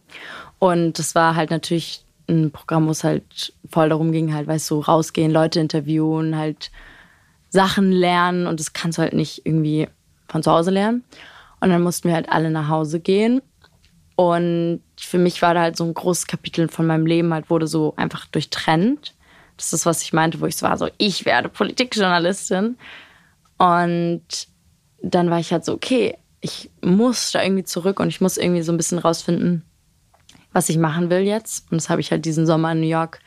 und 0.60 1.00
das 1.00 1.16
war 1.16 1.36
halt 1.36 1.50
natürlich 1.50 2.04
ein 2.30 2.52
Programm, 2.52 2.88
wo 2.88 2.92
es 2.92 3.04
halt 3.04 3.54
voll 3.70 3.90
darum 3.90 4.12
ging, 4.12 4.34
halt, 4.34 4.48
weißt 4.48 4.70
du, 4.70 4.82
rausgehen, 4.82 5.32
Leute 5.32 5.60
interviewen, 5.60 6.38
halt 6.38 6.72
Sachen 7.50 7.92
lernen 7.92 8.48
und 8.48 8.60
das 8.60 8.74
kannst 8.74 8.98
du 8.98 9.02
halt 9.02 9.14
nicht 9.14 9.46
irgendwie 9.46 9.88
von 10.28 10.44
zu 10.44 10.52
Hause 10.52 10.72
lernen. 10.72 11.04
Und 11.60 11.70
dann 11.70 11.82
mussten 11.82 12.10
wir 12.10 12.16
halt 12.16 12.30
alle 12.30 12.52
nach 12.52 12.68
Hause 12.68 13.00
gehen 13.00 13.42
und 14.18 14.82
für 15.00 15.20
mich 15.20 15.44
war 15.44 15.54
da 15.54 15.62
halt 15.62 15.78
so 15.78 15.84
ein 15.84 15.94
großes 15.94 16.26
Kapitel 16.26 16.70
von 16.70 16.88
meinem 16.88 17.06
Leben 17.06 17.32
halt 17.36 17.52
wurde 17.52 17.68
so 17.68 17.94
einfach 17.98 18.26
durchtrennt. 18.26 19.14
Das 19.58 19.74
ist, 19.74 19.86
was 19.86 20.02
ich 20.02 20.12
meinte, 20.12 20.42
wo 20.42 20.48
ich 20.48 20.58
so 20.58 20.66
war, 20.66 20.76
so 20.76 20.90
ich 20.98 21.26
werde 21.26 21.50
Politikjournalistin. 21.50 22.78
Und 23.60 24.24
dann 25.04 25.30
war 25.30 25.40
ich 25.40 25.52
halt 25.52 25.66
so, 25.66 25.74
okay, 25.74 26.18
ich 26.42 26.72
muss 26.82 27.32
da 27.32 27.44
irgendwie 27.44 27.64
zurück 27.64 28.00
und 28.00 28.08
ich 28.08 28.20
muss 28.20 28.38
irgendwie 28.38 28.64
so 28.64 28.72
ein 28.72 28.78
bisschen 28.78 28.98
rausfinden, 28.98 29.64
was 30.52 30.70
ich 30.70 30.80
machen 30.80 31.12
will 31.12 31.22
jetzt. 31.22 31.72
Und 31.72 31.80
das 31.80 31.90
habe 31.90 32.02
ich 32.02 32.10
halt 32.10 32.26
diesen 32.26 32.48
Sommer 32.48 32.72
in 32.72 32.80
New 32.80 32.88
York 32.88 33.20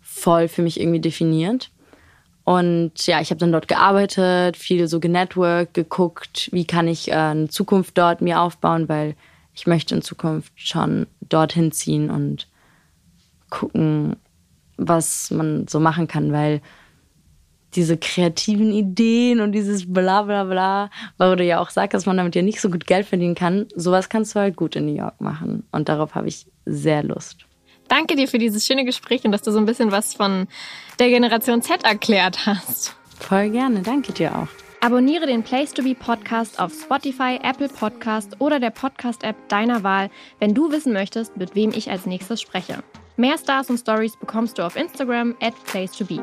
voll 0.00 0.48
für 0.48 0.62
mich 0.62 0.80
irgendwie 0.80 1.00
definiert. 1.00 1.70
Und 2.42 3.06
ja, 3.06 3.20
ich 3.20 3.30
habe 3.30 3.38
dann 3.38 3.52
dort 3.52 3.68
gearbeitet, 3.68 4.56
viel 4.56 4.88
so 4.88 4.98
genetworked, 4.98 5.74
geguckt, 5.74 6.48
wie 6.50 6.66
kann 6.66 6.88
ich 6.88 7.08
äh, 7.12 7.14
eine 7.14 7.48
Zukunft 7.48 7.96
dort 7.96 8.20
mir 8.20 8.40
aufbauen, 8.40 8.88
weil 8.88 9.14
ich 9.54 9.66
möchte 9.66 9.94
in 9.94 10.02
Zukunft 10.02 10.52
schon 10.56 11.06
dorthin 11.20 11.72
ziehen 11.72 12.10
und 12.10 12.48
gucken, 13.50 14.16
was 14.76 15.30
man 15.30 15.68
so 15.68 15.78
machen 15.80 16.08
kann, 16.08 16.32
weil 16.32 16.60
diese 17.74 17.96
kreativen 17.96 18.72
Ideen 18.72 19.40
und 19.40 19.52
dieses 19.52 19.92
bla 19.92 20.22
bla 20.22 20.44
bla, 20.44 20.90
weil 21.16 21.36
du 21.36 21.44
ja 21.44 21.60
auch 21.60 21.70
sagst, 21.70 21.94
dass 21.94 22.06
man 22.06 22.16
damit 22.16 22.34
ja 22.34 22.42
nicht 22.42 22.60
so 22.60 22.70
gut 22.70 22.86
Geld 22.86 23.06
verdienen 23.06 23.34
kann, 23.34 23.66
sowas 23.74 24.08
kannst 24.08 24.34
du 24.34 24.40
halt 24.40 24.56
gut 24.56 24.76
in 24.76 24.86
New 24.86 24.94
York 24.94 25.20
machen. 25.20 25.64
Und 25.72 25.88
darauf 25.88 26.14
habe 26.14 26.28
ich 26.28 26.46
sehr 26.64 27.02
Lust. 27.02 27.46
Danke 27.88 28.16
dir 28.16 28.28
für 28.28 28.38
dieses 28.38 28.66
schöne 28.66 28.84
Gespräch 28.84 29.24
und 29.24 29.32
dass 29.32 29.42
du 29.42 29.50
so 29.50 29.58
ein 29.58 29.66
bisschen 29.66 29.90
was 29.92 30.14
von 30.14 30.46
der 30.98 31.08
Generation 31.08 31.62
Z 31.62 31.84
erklärt 31.84 32.46
hast. 32.46 32.96
Voll 33.18 33.50
gerne, 33.50 33.82
danke 33.82 34.12
dir 34.12 34.36
auch. 34.36 34.63
Abonniere 34.84 35.24
den 35.24 35.42
Place 35.42 35.72
to 35.72 35.82
Be 35.82 35.94
Podcast 35.94 36.60
auf 36.60 36.70
Spotify, 36.74 37.40
Apple 37.42 37.70
Podcast 37.70 38.38
oder 38.38 38.60
der 38.60 38.68
Podcast-App 38.68 39.48
deiner 39.48 39.82
Wahl, 39.82 40.10
wenn 40.40 40.52
du 40.52 40.70
wissen 40.70 40.92
möchtest, 40.92 41.38
mit 41.38 41.54
wem 41.54 41.70
ich 41.70 41.90
als 41.90 42.04
nächstes 42.04 42.42
spreche. 42.42 42.82
Mehr 43.16 43.38
Stars 43.38 43.70
und 43.70 43.78
Stories 43.78 44.14
bekommst 44.18 44.58
du 44.58 44.62
auf 44.62 44.76
Instagram 44.76 45.36
at 45.40 45.54
Place 45.64 45.92
to 45.92 46.04
Be. 46.04 46.20